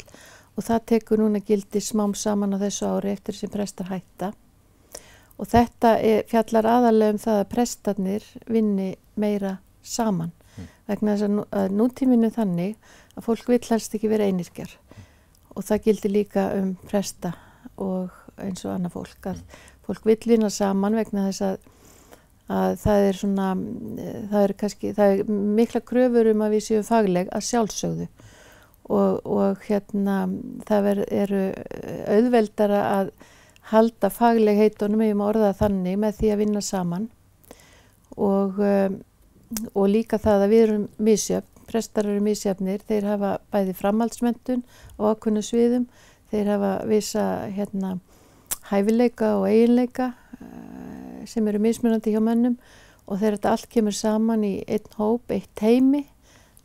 og 0.53 0.65
það 0.67 0.85
tekur 0.91 1.21
núna 1.23 1.41
gildi 1.45 1.81
smám 1.81 2.13
saman 2.17 2.55
á 2.55 2.61
þessu 2.61 2.89
ári 2.89 3.13
eftir 3.13 3.37
sem 3.37 3.51
prestar 3.53 3.89
hætta. 3.89 4.31
Og 5.41 5.49
þetta 5.49 5.95
er, 5.97 6.23
fjallar 6.29 6.69
aðalega 6.69 7.15
um 7.15 7.21
það 7.23 7.39
að 7.41 7.51
prestarnir 7.55 8.27
vinni 8.45 8.89
meira 9.17 9.57
saman. 9.81 10.31
Mm. 10.53 10.67
vegna 10.85 11.13
þess 11.15 11.25
að, 11.25 11.31
nú, 11.33 11.43
að 11.49 11.71
nútíminu 11.79 12.29
þannig 12.29 12.89
að 13.17 13.25
fólk 13.25 13.47
vill 13.49 13.63
helst 13.71 13.95
ekki 13.97 14.11
vera 14.11 14.27
einirkjar 14.29 14.69
mm. 14.69 15.05
og 15.55 15.65
það 15.65 15.87
gildi 15.87 16.11
líka 16.11 16.43
um 16.59 16.75
presta 16.85 17.31
og 17.81 18.11
eins 18.37 18.61
og 18.67 18.75
annað 18.75 18.93
fólk 18.99 19.29
að 19.31 19.39
fólk 19.87 20.05
vill 20.07 20.21
vinna 20.29 20.51
saman 20.53 20.97
vegna 20.97 21.25
þess 21.27 21.45
að, 21.47 21.57
að 22.53 22.75
það 22.83 23.07
er 23.07 23.19
svona, 23.19 23.47
það 24.31 24.39
er 24.43 24.55
kannski, 24.61 24.93
það 24.99 25.15
er 25.15 25.33
mikla 25.57 25.83
kröfur 25.89 26.29
um 26.35 26.45
að 26.45 26.55
við 26.57 26.65
séum 26.67 26.87
fagleg 26.87 27.33
að 27.33 27.47
sjálfsögðu 27.49 28.07
og, 28.89 29.21
og 29.23 29.63
hérna 29.67 30.25
það 30.67 30.83
ver, 30.87 31.01
eru 31.23 31.43
auðveldara 32.11 32.81
að 32.97 33.11
halda 33.71 34.09
fagleg 34.11 34.59
heitunum 34.59 35.03
ef 35.05 35.15
maður 35.15 35.39
orða 35.39 35.53
þannig 35.61 35.99
með 36.01 36.19
því 36.19 36.31
að 36.33 36.41
vinna 36.43 36.63
saman. 36.63 37.09
Og, 38.19 38.59
um, 38.59 38.99
og 39.73 39.89
líka 39.89 40.19
það 40.21 40.45
að 40.45 40.53
við 40.53 40.63
erum 40.67 40.87
misjöfn, 41.01 41.49
prestar 41.69 42.09
eru 42.11 42.21
misjöfnir, 42.21 42.83
þeir 42.85 43.07
hafa 43.07 43.35
bæði 43.53 43.75
framhaldsmöntun 43.79 44.65
og 44.97 45.13
ákveðnu 45.13 45.43
sviðum, 45.45 45.87
þeir 46.29 46.51
hafa 46.53 46.73
visa 46.89 47.23
hérna 47.55 47.95
hæfileika 48.67 49.37
og 49.39 49.47
eiginleika 49.47 50.11
uh, 50.11 51.23
sem 51.29 51.47
eru 51.47 51.61
mismunandi 51.63 52.13
hjá 52.13 52.21
mönnum 52.23 52.59
og 53.07 53.19
þegar 53.19 53.37
þetta 53.37 53.53
allt 53.55 53.69
kemur 53.71 53.95
saman 53.95 54.43
í 54.47 54.53
einn 54.67 54.97
hóp, 54.99 55.31
eitt 55.31 55.63
heimi 55.63 56.03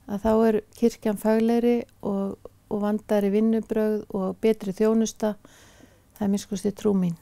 að 0.08 0.24
þá 0.24 0.32
er 0.48 0.60
kirkjan 0.78 1.20
fagleiri 1.20 1.78
og, 2.06 2.36
og 2.72 2.84
vandari 2.84 3.32
vinnubröð 3.32 4.04
og 4.16 4.38
betri 4.42 4.74
þjónusta 4.76 5.34
það 6.18 6.26
er 6.26 6.32
minnskustið 6.32 6.74
trú 6.78 6.94
mín. 6.98 7.14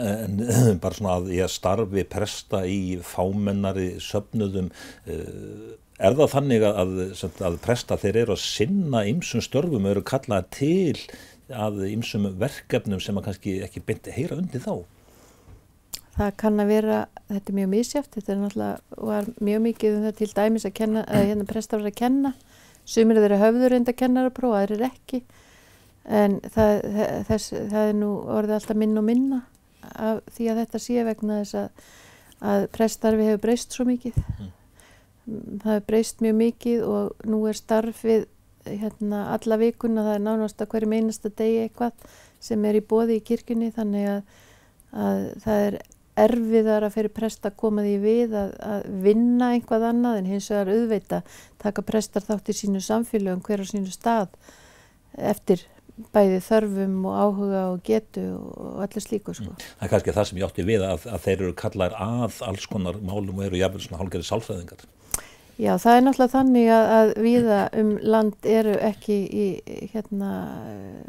En 0.00 0.40
bara 0.82 0.96
svona 0.96 1.18
að 1.20 1.30
ég 1.36 1.52
starfi 1.52 2.04
presta 2.10 2.64
í 2.66 2.98
fámennari 3.06 3.94
söfnuðum, 4.02 4.72
eh, 5.06 5.76
er 6.02 6.18
það 6.18 6.32
þannig 6.34 6.66
að, 6.66 6.96
að 7.46 7.60
presta 7.62 7.98
þeir 8.00 8.24
eru 8.24 8.34
að 8.34 8.42
sinna 8.42 9.04
ymsum 9.10 9.44
störfum 9.44 9.86
eru 9.90 10.02
kallað 10.06 10.50
til 10.58 10.98
að 11.54 11.84
ymsum 11.90 12.26
verkefnum 12.40 13.02
sem 13.04 13.20
að 13.20 13.28
kannski 13.28 13.58
ekki 13.66 13.84
beinti 13.86 14.14
heyra 14.14 14.40
undir 14.40 14.64
þá? 14.64 14.82
Það 16.14 16.34
kann 16.38 16.62
að 16.62 16.70
vera, 16.70 16.98
þetta 17.30 17.50
er 17.50 17.56
mjög 17.58 17.70
mísjátt, 17.72 18.10
þetta 18.14 18.32
er 18.32 18.42
náttúrulega, 18.42 18.98
var 19.10 19.30
mjög 19.48 19.62
mikið 19.64 19.96
um 19.96 20.04
það 20.04 20.18
til 20.20 20.28
dæmis 20.36 20.66
að 20.68 20.76
kenna, 20.78 21.06
að 21.08 21.24
hérna 21.30 21.46
presta 21.48 21.80
var 21.80 21.88
að 21.90 21.96
kenna, 21.98 22.34
sumir 22.84 23.18
þeirra 23.18 23.40
höfður 23.40 23.76
enda 23.78 23.96
kennarapróf, 23.96 24.54
aðrir 24.58 24.86
ekki, 24.86 25.24
en 26.04 26.38
það, 26.54 26.86
þess, 27.30 27.54
það 27.72 27.88
er 27.88 27.98
nú 27.98 28.12
orðið 28.36 28.58
alltaf 28.58 28.78
minn 28.78 29.00
og 29.00 29.06
minna 29.08 29.40
af 29.92 30.20
því 30.34 30.50
að 30.50 30.60
þetta 30.62 30.80
sé 30.82 31.06
vegna 31.06 31.40
þess 31.42 31.56
að, 31.60 31.88
að 32.52 32.66
prestarfi 32.76 33.26
hefur 33.28 33.42
breyst 33.44 33.74
svo 33.74 33.86
mikið. 33.88 34.20
Mm. 34.20 34.52
Það 35.64 35.72
hefur 35.72 35.88
breyst 35.88 36.22
mjög 36.24 36.38
mikið 36.40 36.86
og 36.88 37.26
nú 37.28 37.40
er 37.48 37.58
starfið 37.58 38.26
hérna, 38.68 39.26
alla 39.34 39.58
vikuna, 39.60 40.04
það 40.06 40.18
er 40.18 40.24
nánast 40.24 40.62
að 40.62 40.70
hverjum 40.72 40.96
einasta 40.96 41.32
degi 41.36 41.64
eitthvað 41.64 42.06
sem 42.44 42.64
er 42.68 42.78
í 42.78 42.84
bóði 42.84 43.18
í 43.18 43.24
kirkjunni 43.24 43.70
þannig 43.74 44.08
að, 44.10 44.38
að 45.04 45.26
það 45.44 45.66
er 45.68 45.78
erfiðar 46.20 46.86
að 46.86 46.96
fyrir 46.96 47.14
prest 47.14 47.46
að 47.46 47.56
koma 47.58 47.84
því 47.84 47.94
við 48.02 48.34
að, 48.38 48.52
að 48.62 48.88
vinna 49.04 49.52
einhvað 49.54 49.88
annað 49.90 50.18
en 50.20 50.30
hins 50.30 50.50
vegar 50.52 50.72
auðveita 50.74 51.22
taka 51.62 51.86
prestar 51.86 52.26
þátt 52.26 52.50
í 52.52 52.58
sínu 52.58 52.82
samfélögum 52.84 53.42
hver 53.46 53.64
á 53.64 53.66
sínu 53.66 53.90
stað 53.94 54.36
eftir 55.14 55.66
bæði 56.14 56.40
þörfum 56.42 56.94
og 57.06 57.18
áhuga 57.22 57.60
og 57.70 57.82
getu 57.86 58.24
og 58.34 58.80
allir 58.82 59.04
slíku 59.04 59.34
sko. 59.36 59.52
Mm. 59.52 59.68
Það 59.78 59.86
er 59.86 59.92
kannski 59.92 60.14
það 60.16 60.26
sem 60.30 60.40
ég 60.40 60.48
átti 60.48 60.66
við 60.66 60.86
að, 60.86 61.06
að 61.06 61.22
þeir 61.26 61.36
eru 61.36 61.54
kallar 61.58 61.94
að 62.02 62.40
alls 62.48 62.66
konar 62.70 62.98
málum 62.98 63.38
og 63.38 63.46
eru 63.46 63.60
jáfnveg 63.60 63.86
svona 63.86 64.00
hálfgerði 64.02 64.28
sálfræðingar. 64.30 64.84
Já, 65.54 65.76
það 65.78 65.96
er 65.96 66.00
náttúrulega 66.02 66.32
þannig 66.32 66.68
að, 66.74 66.88
að 66.96 67.10
viða 67.22 67.58
um 67.78 67.90
land 68.02 68.46
eru 68.50 68.72
ekki, 68.82 69.18
í, 69.30 69.44
hérna, 69.92 70.30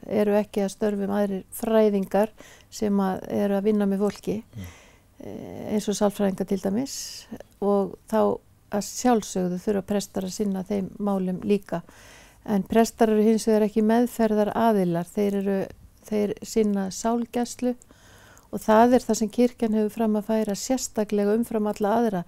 eru 0.05 0.35
ekki 0.37 0.61
að 0.67 0.73
störfum 0.75 1.13
aðrir 1.17 1.45
fræðingar 1.57 2.33
sem 2.69 2.99
að 3.01 3.23
eru 3.33 3.57
að 3.57 3.71
vinna 3.71 3.87
með 3.89 4.03
fólki 4.05 4.35
mm. 4.43 4.67
Eins 5.23 5.87
og 5.89 5.97
sálfræðingar 5.97 6.49
til 6.49 6.59
dæmis 6.63 6.95
og 7.63 7.95
þá 8.11 8.19
að 8.75 8.87
sjálfsögðu 8.89 9.59
þurfa 9.63 9.87
prestar 9.87 10.27
að 10.27 10.35
sinna 10.35 10.63
þeim 10.67 10.89
málum 10.99 11.39
líka. 11.45 11.81
En 12.45 12.65
prestar 12.67 13.13
eru 13.13 13.23
hins 13.25 13.47
vegar 13.47 13.67
ekki 13.69 13.85
meðferðar 13.85 14.51
aðilar, 14.57 15.07
þeir, 15.07 15.37
eru, 15.41 15.59
þeir 16.05 16.33
sinna 16.45 16.89
sálgæslu 16.93 17.73
og 18.51 18.61
það 18.61 18.97
er 18.97 19.05
það 19.07 19.19
sem 19.21 19.31
kirkjan 19.37 19.77
hefur 19.79 19.95
fram 19.95 20.19
að 20.19 20.27
færa 20.29 20.57
sérstaklega 20.59 21.37
umfram 21.37 21.71
alla 21.71 21.95
aðra 21.99 22.25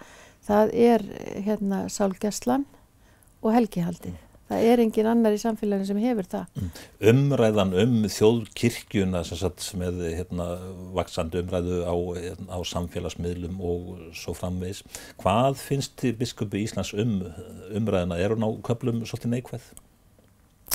það 0.48 0.74
er 0.74 1.06
hérna 1.46 1.84
sálgæslan 1.92 2.66
og 3.44 3.54
helgihaldið. 3.56 4.16
Það 4.48 4.68
er 4.72 4.82
engin 4.84 5.10
annar 5.12 5.36
í 5.36 5.40
samfélaginu 5.42 5.90
sem 5.90 5.98
hefur 6.00 6.28
það. 6.32 6.46
Mm. 6.56 6.70
Umræðan 7.12 7.74
um 7.84 7.96
þjóðkirkjuna 8.16 9.24
sem 9.28 9.84
er 9.84 9.98
hérna, 10.22 10.46
vaksandi 10.96 11.42
umræðu 11.44 11.82
á, 11.84 11.96
hérna, 12.16 12.48
á 12.56 12.60
samfélagsmiðlum 12.72 13.60
og 13.60 13.90
svo 14.16 14.36
framvegs. 14.38 14.86
Hvað 15.20 15.60
finnst 15.60 16.06
biskupi 16.20 16.64
Íslands 16.64 16.94
um 16.96 17.20
umræðina? 17.76 18.22
Er 18.22 18.38
hún 18.38 18.48
á 18.48 18.52
köplum 18.64 19.04
svolítið 19.04 19.36
neikvæð? 19.36 19.68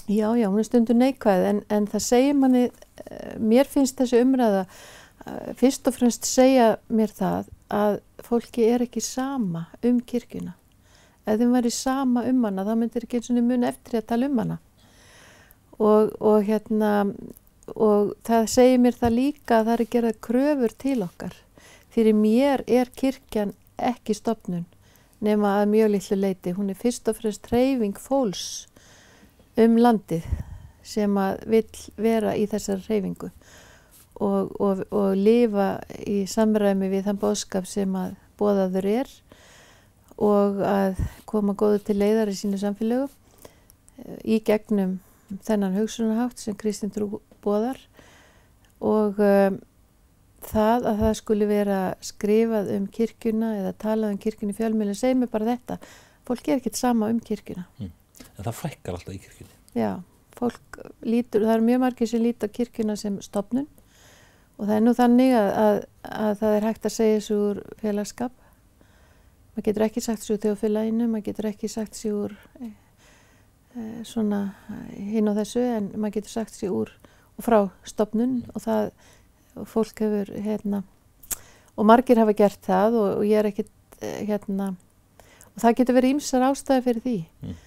Já, 0.09 0.35
já, 0.37 0.49
hún 0.49 0.59
er 0.59 0.67
stundu 0.67 0.95
neikvæð 0.97 1.45
en, 1.47 1.61
en 1.71 1.87
það 1.87 2.05
segir 2.05 2.35
manni, 2.35 2.65
eh, 3.05 3.35
mér 3.39 3.69
finnst 3.71 4.01
þessi 4.01 4.23
umræða, 4.25 4.65
eh, 5.27 5.53
fyrst 5.57 5.87
og 5.87 5.95
fremst 5.95 6.27
segja 6.27 6.75
mér 6.91 7.13
það 7.15 7.53
að 7.71 8.01
fólki 8.27 8.67
er 8.73 8.85
ekki 8.85 9.01
sama 9.05 9.69
um 9.85 10.01
kirkuna. 10.01 10.57
Ef 11.27 11.39
þeim 11.39 11.55
væri 11.55 11.71
sama 11.71 12.25
um 12.27 12.45
hana 12.47 12.65
þá 12.67 12.75
myndir 12.79 13.07
ekki 13.07 13.21
eins 13.21 13.31
og 13.31 13.39
muni 13.47 13.69
eftir 13.69 14.01
að 14.01 14.09
tala 14.11 14.29
um 14.31 14.43
hana. 14.43 14.59
Og, 15.79 16.13
og, 16.21 16.43
hérna, 16.47 16.93
og 17.75 18.13
það 18.27 18.49
segir 18.51 18.83
mér 18.83 18.99
það 18.99 19.17
líka 19.19 19.59
að 19.59 19.69
það 19.69 19.75
er 19.75 19.85
að 19.85 19.93
gera 19.95 20.13
kröfur 20.29 20.77
til 20.85 20.99
okkar. 21.07 21.35
Fyrir 21.93 22.17
mér 22.19 22.65
er 22.67 22.91
kirkjan 22.97 23.55
ekki 23.79 24.17
stopnun 24.19 24.67
nema 25.23 25.59
að 25.61 25.71
mjög 25.73 25.93
litlu 25.95 26.19
leiti. 26.19 26.55
Hún 26.57 26.73
er 26.73 26.79
fyrst 26.79 27.09
og 27.11 27.19
fremst 27.21 27.51
reyfing 27.53 27.99
fólks 27.99 28.67
um 29.61 29.77
landið 29.79 30.27
sem 30.83 31.19
að 31.21 31.45
vil 31.53 31.67
vera 32.01 32.35
í 32.35 32.49
þessar 32.51 32.83
reyfingu 32.89 33.31
og, 34.23 34.53
og, 34.61 34.83
og 34.91 35.15
lifa 35.17 35.77
í 36.09 36.25
samræmi 36.31 36.91
við 36.93 37.07
þann 37.09 37.21
bóðskap 37.23 37.69
sem 37.69 37.95
að 37.99 38.17
bóðaður 38.41 38.89
er 38.91 39.13
og 40.21 40.61
að 40.67 41.01
koma 41.29 41.55
góðu 41.59 41.83
til 41.87 41.99
leiðar 42.01 42.33
í 42.33 42.37
sínu 42.37 42.61
samfélögu 42.61 43.09
eh, 43.09 44.19
í 44.25 44.41
gegnum 44.45 44.99
þennan 45.47 45.77
hugsunahátt 45.79 46.43
sem 46.43 46.57
Kristinn 46.59 46.93
Trú 46.93 47.23
bóðar 47.43 47.81
og 48.83 49.19
um, 49.23 49.59
það 50.45 50.89
að 50.91 51.03
það 51.03 51.19
skuli 51.23 51.49
vera 51.49 51.81
skrifað 52.05 52.73
um 52.77 52.87
kirkuna 52.93 53.53
eða 53.61 53.75
talað 53.81 54.15
um 54.15 54.21
kirkuna 54.21 54.53
í 54.53 54.59
fjölmjölu 54.59 54.97
segir 54.99 55.21
mig 55.23 55.31
bara 55.33 55.55
þetta, 55.55 55.79
fólk 56.29 56.49
er 56.49 56.61
ekkert 56.61 56.79
sama 56.79 57.09
um 57.13 57.21
kirkuna. 57.23 57.65
Mm. 57.79 57.93
En 58.37 58.45
það 58.45 58.59
fækkar 58.59 58.99
alltaf 58.99 59.15
í 59.15 59.21
kirkunni? 59.23 59.57
Já, 59.79 59.93
fólk 60.37 60.81
lítur, 61.07 61.47
það 61.47 61.55
eru 61.57 61.69
mjög 61.71 61.85
margir 61.87 62.11
sem 62.11 62.25
lítar 62.27 62.53
kirkuna 62.53 62.99
sem 62.99 63.17
stopnun 63.25 63.71
Og 64.63 64.69
það 64.69 64.77
er 64.77 64.85
nú 64.85 64.93
þannig 64.95 65.33
að, 65.35 65.49
að, 65.59 65.79
að 66.15 66.37
það 66.39 66.57
er 66.57 66.67
hægt 66.69 66.87
að 66.87 66.95
segja 66.95 67.19
þessu 67.19 67.37
úr 67.43 67.61
félagskap. 67.81 68.35
Maður 69.53 69.67
getur 69.69 69.85
ekki 69.87 70.03
sagt 70.05 70.23
þessu 70.23 70.37
úr 70.37 70.43
þjóðfélaginu, 70.47 71.09
maður 71.13 71.27
getur 71.29 71.49
ekki 71.51 71.69
sagt 71.69 71.97
þessu 71.97 72.13
úr 72.23 72.37
e, 72.63 72.71
svona 74.09 74.41
hinn 74.97 75.29
á 75.29 75.33
þessu 75.37 75.65
en 75.77 75.91
maður 75.97 76.21
getur 76.21 76.35
sagt 76.37 76.55
þessu 76.57 76.71
úr 76.77 76.95
og 77.37 77.45
frá 77.47 77.59
stopnun 77.89 78.39
og 78.55 78.65
það 78.65 78.93
og 79.53 79.69
fólk 79.69 80.01
hefur 80.01 80.31
hérna 80.41 80.81
og 81.77 81.85
margir 81.89 82.21
hafa 82.21 82.33
gert 82.37 82.65
það 82.65 82.97
og, 83.01 83.11
og 83.19 83.27
ég 83.29 83.43
er 83.43 83.51
ekkit 83.51 83.75
hérna 84.01 84.73
og 85.53 85.61
það 85.61 85.77
getur 85.83 86.01
verið 86.01 86.17
ímsar 86.17 86.49
ástæði 86.49 86.87
fyrir 86.89 87.05
því. 87.05 87.19
Mm 87.43 87.61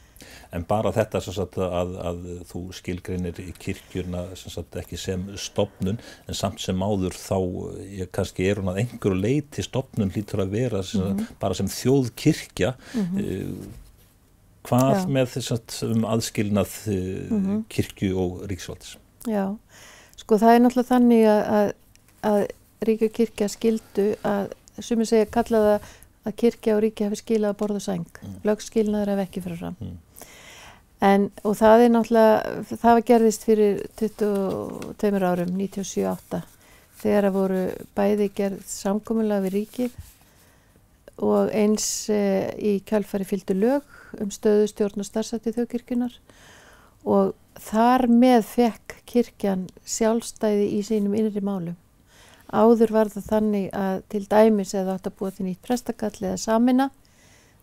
en 0.56 0.66
bara 0.68 0.92
þetta 0.96 1.22
sagt, 1.24 1.58
að, 1.60 1.94
að 2.10 2.20
þú 2.50 2.62
skilgrinir 2.76 3.40
í 3.44 3.50
kirkjurna 3.60 4.26
sagt, 4.40 4.78
ekki 4.80 5.00
sem 5.00 5.26
stopnun 5.40 6.00
en 6.00 6.38
samt 6.38 6.62
sem 6.64 6.84
áður 6.84 7.18
þá 7.18 7.38
ég, 7.84 8.12
kannski 8.16 8.48
er 8.50 8.62
hún 8.62 8.72
að 8.74 8.84
einhverju 8.84 9.20
leiti 9.20 9.66
stopnun 9.66 10.14
hlýtur 10.14 10.46
að 10.46 10.56
vera 10.56 10.84
sem, 10.84 11.02
mm 11.02 11.18
-hmm. 11.18 11.40
bara 11.40 11.58
sem 11.58 11.68
þjóðkirkja 11.68 12.76
mm 12.76 13.06
-hmm. 13.06 13.74
hvað 14.70 14.96
Já. 14.96 15.08
með 15.08 15.38
um 15.90 16.06
aðskilnað 16.06 16.72
mm 16.88 17.46
-hmm. 17.46 17.64
kirkju 17.70 18.18
og 18.18 18.46
ríksvalds 18.50 18.98
Já, 19.28 19.58
sko 20.18 20.38
það 20.38 20.54
er 20.54 20.62
náttúrulega 20.62 20.94
þannig 20.94 21.26
að, 21.26 21.44
að, 21.58 21.72
að 22.22 22.48
ríkju 22.86 23.10
kirkja 23.10 23.48
skildu 23.50 24.16
að 24.24 24.52
ég 24.78 25.08
segja 25.08 25.26
kallaða 25.26 25.80
að 26.26 26.36
kirkja 26.42 26.76
og 26.76 26.84
ríkja 26.84 27.08
hefur 27.08 27.22
skilað 27.22 27.54
að 27.54 27.60
borða 27.62 27.82
sæng 27.86 28.20
mm. 28.22 28.36
lögskilnaður 28.48 29.12
hef 29.14 29.24
ekki 29.26 29.44
fyrir 29.46 29.62
fram 29.62 29.78
mm. 29.80 29.98
En, 31.04 31.30
og 31.44 31.58
það 31.60 31.84
er 31.84 31.92
náttúrulega, 31.92 32.66
það 32.72 32.94
var 32.94 33.06
gerðist 33.10 33.46
fyrir 33.46 33.80
22 34.00 35.20
árum, 35.28 35.52
97-8, 35.60 36.42
þegar 37.02 37.28
að 37.30 37.36
voru 37.36 37.64
bæði 37.98 38.30
gerð 38.38 38.62
samkominlega 38.70 39.44
við 39.46 39.58
ríkið 39.58 39.98
og 41.26 41.52
eins 41.56 42.10
e, 42.12 42.22
í 42.56 42.78
kjálfari 42.88 43.28
fylgdu 43.28 43.56
lög 43.56 44.22
um 44.24 44.32
stöðu 44.32 44.68
stjórn 44.72 45.04
og 45.04 45.08
starfsætti 45.08 45.54
þjóðkirkjunar 45.56 46.16
og 47.08 47.36
þar 47.62 48.08
með 48.12 48.48
fekk 48.50 48.98
kirkjan 49.08 49.68
sjálfstæði 49.88 50.68
í 50.76 50.82
sínum 50.84 51.16
innri 51.16 51.44
málum. 51.44 51.78
Áður 52.52 52.92
var 52.94 53.12
það 53.12 53.30
þannig 53.30 53.68
að 53.76 54.02
til 54.12 54.24
dæmis 54.32 54.76
eða 54.78 54.96
átt 54.96 55.10
að 55.10 55.18
búa 55.20 55.32
til 55.34 55.48
nýtt 55.48 55.64
prestakall 55.66 56.16
eða 56.22 56.40
samina 56.40 56.90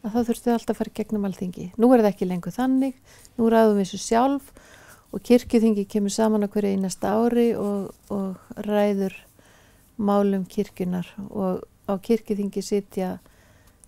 að 0.02 0.14
þá 0.14 0.20
þurftu 0.28 0.52
alltaf 0.52 0.74
að 0.74 0.78
fara 0.80 0.94
gegnum 0.98 1.26
alþingi. 1.28 1.66
Nú 1.78 1.90
er 1.92 2.02
það 2.02 2.12
ekki 2.12 2.28
lengur 2.30 2.54
þannig, 2.54 2.94
nú 3.38 3.50
ræðum 3.50 3.78
við 3.78 3.88
þessu 3.88 4.00
sjálf 4.02 4.48
og 5.12 5.24
kirkjuþingi 5.28 5.84
kemur 5.90 6.14
saman 6.14 6.46
á 6.46 6.52
hverju 6.52 6.72
einasta 6.76 7.12
ári 7.18 7.52
og, 7.58 7.92
og 8.10 8.64
ræður 8.66 9.14
málum 10.02 10.46
kirkjunar 10.48 11.08
og 11.30 11.62
á 11.86 11.94
kirkjuþingi 12.02 12.64
sitja 12.64 13.18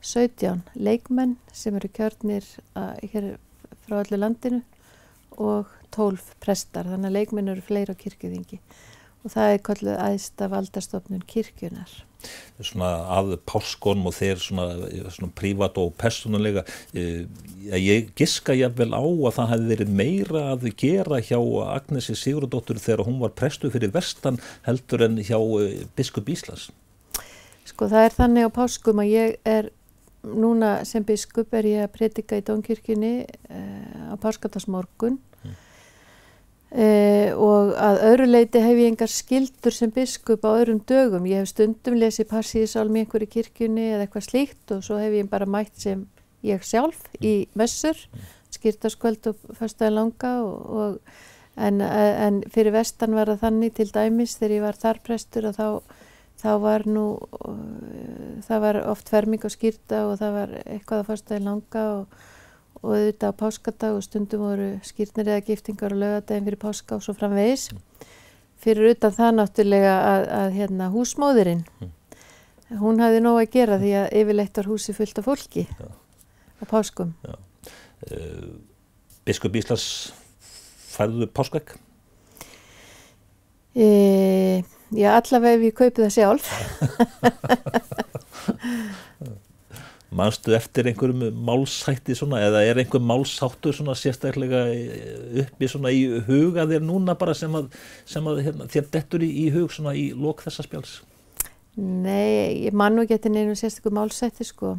17 0.05 0.63
leikmenn 0.77 1.39
sem 1.53 1.77
eru 1.79 1.89
kjörnir 1.89 2.47
að, 2.77 3.37
frá 3.87 4.03
öllu 4.03 4.21
landinu 4.21 4.61
og 5.41 5.71
12 5.95 6.35
prestar, 6.43 6.87
þannig 6.91 7.11
að 7.11 7.17
leikmenn 7.19 7.53
eru 7.55 7.65
fleira 7.65 7.97
á 7.97 7.99
kirkjuþingi 7.99 8.61
og 9.25 9.33
það 9.33 9.55
er 9.55 9.63
kalluð 9.65 10.03
aðsta 10.05 10.51
valdastofnun 10.53 11.25
kirkjunar. 11.27 11.89
Svona 12.61 12.91
að 13.17 13.35
páskonum 13.51 14.09
og 14.11 14.15
þeir 14.17 14.41
svona, 14.43 14.67
svona 15.11 15.33
prívat 15.35 15.79
og 15.81 15.95
personulega, 15.99 16.63
eh, 16.95 17.25
ég 17.75 18.13
giska 18.19 18.55
jáfnvel 18.55 18.93
á 18.95 19.03
að 19.03 19.37
það 19.39 19.53
hefði 19.53 19.71
verið 19.73 19.95
meira 20.01 20.45
að 20.55 20.69
gera 20.79 21.21
hjá 21.21 21.41
Agnesi 21.75 22.15
Sigurðardóttur 22.15 22.79
þegar 22.79 23.07
hún 23.09 23.19
var 23.23 23.35
prestu 23.35 23.71
fyrir 23.75 23.93
vestan 23.95 24.39
heldur 24.69 25.07
en 25.09 25.19
hjá 25.19 25.39
eh, 25.39 25.85
biskup 25.97 26.31
Íslands. 26.31 26.71
Sko 27.65 27.89
það 27.89 28.07
er 28.07 28.19
þannig 28.19 28.49
á 28.49 28.51
páskum 28.55 29.01
að 29.03 29.13
ég 29.13 29.37
er 29.49 29.71
núna 30.25 30.85
sem 30.89 31.05
biskup 31.05 31.53
er 31.57 31.69
ég 31.69 31.85
að 31.85 31.95
predika 31.99 32.39
í 32.39 32.45
Dónkirkjunni 32.45 33.15
eh, 33.25 34.13
á 34.13 34.15
páskatasmorgun 34.21 35.19
Uh, 36.75 37.31
og 37.39 37.69
að 37.79 38.01
öðru 38.09 38.25
leiti 38.27 38.59
hef 38.59 38.79
ég 38.81 38.89
engar 38.91 39.11
skildur 39.13 39.71
sem 39.71 39.93
biskup 39.95 40.43
á 40.43 40.59
öðrum 40.59 40.81
dögum. 40.83 41.29
Ég 41.31 41.45
hef 41.45 41.53
stundum 41.53 41.95
lesið 42.01 42.27
passíðisálmi 42.33 43.05
einhverju 43.05 43.29
kirkjunni 43.31 43.85
eða 43.93 44.09
eitthvað 44.09 44.27
slíkt 44.27 44.75
og 44.75 44.81
svo 44.83 44.99
hef 44.99 45.15
ég 45.15 45.29
bara 45.31 45.47
mætt 45.47 45.79
sem 45.79 46.03
ég 46.43 46.67
sjálf 46.67 47.07
í 47.23 47.47
messur, 47.55 47.95
skýrtaskvöld 48.57 49.31
og 49.31 49.47
fyrstaði 49.55 49.95
langa 49.95 50.33
og, 50.43 50.75
og, 50.75 51.15
en, 51.55 51.79
en 51.79 52.43
fyrir 52.51 52.75
vestan 52.75 53.15
var 53.15 53.31
það 53.31 53.47
þannig 53.47 53.79
til 53.79 53.89
dæmis 53.95 54.35
þegar 54.41 54.59
ég 54.59 54.67
var 54.67 54.83
þar 54.83 55.03
prestur 55.07 55.49
og 55.53 55.55
þá, 55.55 55.97
þá 56.43 56.53
var 56.67 56.89
nú, 56.91 57.09
uh, 57.39 58.39
það 58.51 58.67
var 58.67 58.83
oft 58.91 59.15
ferming 59.15 59.47
og 59.47 59.55
skýrta 59.55 60.09
og 60.11 60.19
það 60.19 60.39
var 60.41 60.61
eitthvað 60.65 61.05
að 61.05 61.11
fyrstaði 61.13 61.47
langa 61.47 61.91
og 62.01 62.23
og 62.85 62.93
auðvitað 62.99 63.33
á 63.33 63.41
páskadag 63.41 63.97
og 63.97 64.05
stundum 64.05 64.43
voru 64.45 64.69
skýrnir 64.85 65.31
eða 65.31 65.45
giftingar 65.47 65.95
og 65.95 66.03
lögadaginn 66.03 66.49
fyrir 66.49 66.61
páska 66.61 66.99
og 66.99 67.05
svo 67.05 67.15
framvegis. 67.17 67.71
Fyrir 68.61 68.93
utan 68.93 69.15
það 69.17 69.39
náttúrulega 69.39 69.95
að, 70.09 70.27
að 70.39 70.59
hérna, 70.59 70.91
húsmóðurinn, 70.93 71.65
mm. 71.81 71.95
hún 72.83 73.01
hafði 73.03 73.23
nóg 73.25 73.41
að 73.41 73.55
gera 73.57 73.81
því 73.81 73.95
að 74.03 74.13
yfirleitt 74.21 74.61
var 74.61 74.71
húsi 74.73 74.97
fullt 74.97 75.21
af 75.21 75.29
fólki 75.29 75.65
Já. 75.69 75.89
á 76.61 76.65
páskum. 76.69 77.17
Uh, 77.25 78.61
Biskup 79.25 79.57
Íslas 79.57 79.89
færðu 80.95 81.29
páskvegg? 81.33 81.75
E, 83.75 83.87
já, 84.95 85.09
allavega 85.17 85.57
ef 85.57 85.65
ég 85.67 85.75
kaupi 85.75 86.05
það 86.05 86.13
sjálf. 86.15 86.51
Manstu 90.15 90.55
eftir 90.55 90.87
einhverjum 90.87 91.41
málsætti 91.47 92.15
svona 92.15 92.39
eða 92.47 92.63
er 92.63 92.79
einhver 92.83 93.03
málsáttur 93.03 93.75
svona 93.75 93.97
sérstaklega 93.99 94.63
uppi 95.43 95.71
svona 95.71 95.91
í 95.91 96.05
huga 96.29 96.69
þér 96.71 96.87
núna 96.87 97.17
bara 97.19 97.35
sem 97.35 97.55
að, 97.59 97.73
sem 98.07 98.31
að 98.31 98.45
hérna, 98.47 98.69
þér 98.71 98.89
dettur 98.95 99.27
í, 99.27 99.31
í 99.45 99.51
hug 99.55 99.75
svona 99.75 99.97
í 99.99 100.13
lok 100.15 100.45
þessa 100.47 100.67
spjáls? 100.69 101.01
Nei, 101.75 102.63
ég 102.69 102.77
man 102.79 102.95
nú 102.95 103.03
ekki 103.03 103.19
eftir 103.19 103.35
neina 103.35 103.59
sérstaklega 103.59 103.99
málsætti 103.99 104.47
sko 104.47 104.77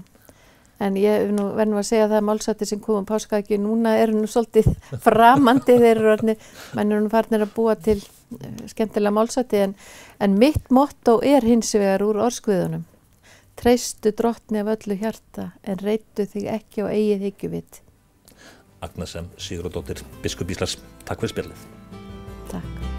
en 0.80 0.98
ég 1.00 1.30
verður 1.32 1.70
nú 1.72 1.80
að 1.80 1.88
segja 1.88 2.08
að 2.08 2.16
það 2.16 2.26
málsætti 2.30 2.68
sem 2.68 2.82
komum 2.84 3.06
páskaðegi 3.08 3.60
núna 3.64 3.96
er 4.00 4.12
nú 4.16 4.26
svolítið 4.28 4.72
framandi 5.06 5.78
þeir 5.80 5.92
eru 5.94 6.12
orðinni, 6.16 6.36
mann 6.76 6.92
er 6.92 7.04
nú 7.04 7.12
farnir 7.12 7.46
að 7.46 7.54
búa 7.56 7.78
til 7.80 8.00
uh, 8.00 8.66
skemmtilega 8.72 9.16
málsætti 9.16 9.64
en, 9.68 9.78
en 10.20 10.36
mitt 10.40 10.68
motto 10.76 11.22
er 11.24 11.48
hins 11.48 11.72
vegar 11.76 12.04
úr 12.08 12.20
orskviðunum 12.28 12.84
Treystu 13.56 14.12
drottni 14.12 14.60
af 14.60 14.74
öllu 14.76 14.98
hjarta 15.00 15.52
en 15.64 15.80
reytu 15.80 16.28
þig 16.28 16.50
ekki 16.58 16.84
á 16.84 16.88
eigið 16.92 17.24
higgjuvit. 17.30 17.80
Agnesem 18.86 19.32
Sigurðardóttir, 19.40 20.04
Biskup 20.22 20.52
Íslas, 20.52 20.76
takk 21.08 21.24
fyrir 21.24 21.36
spjallið. 21.36 21.66
Takk. 22.52 22.95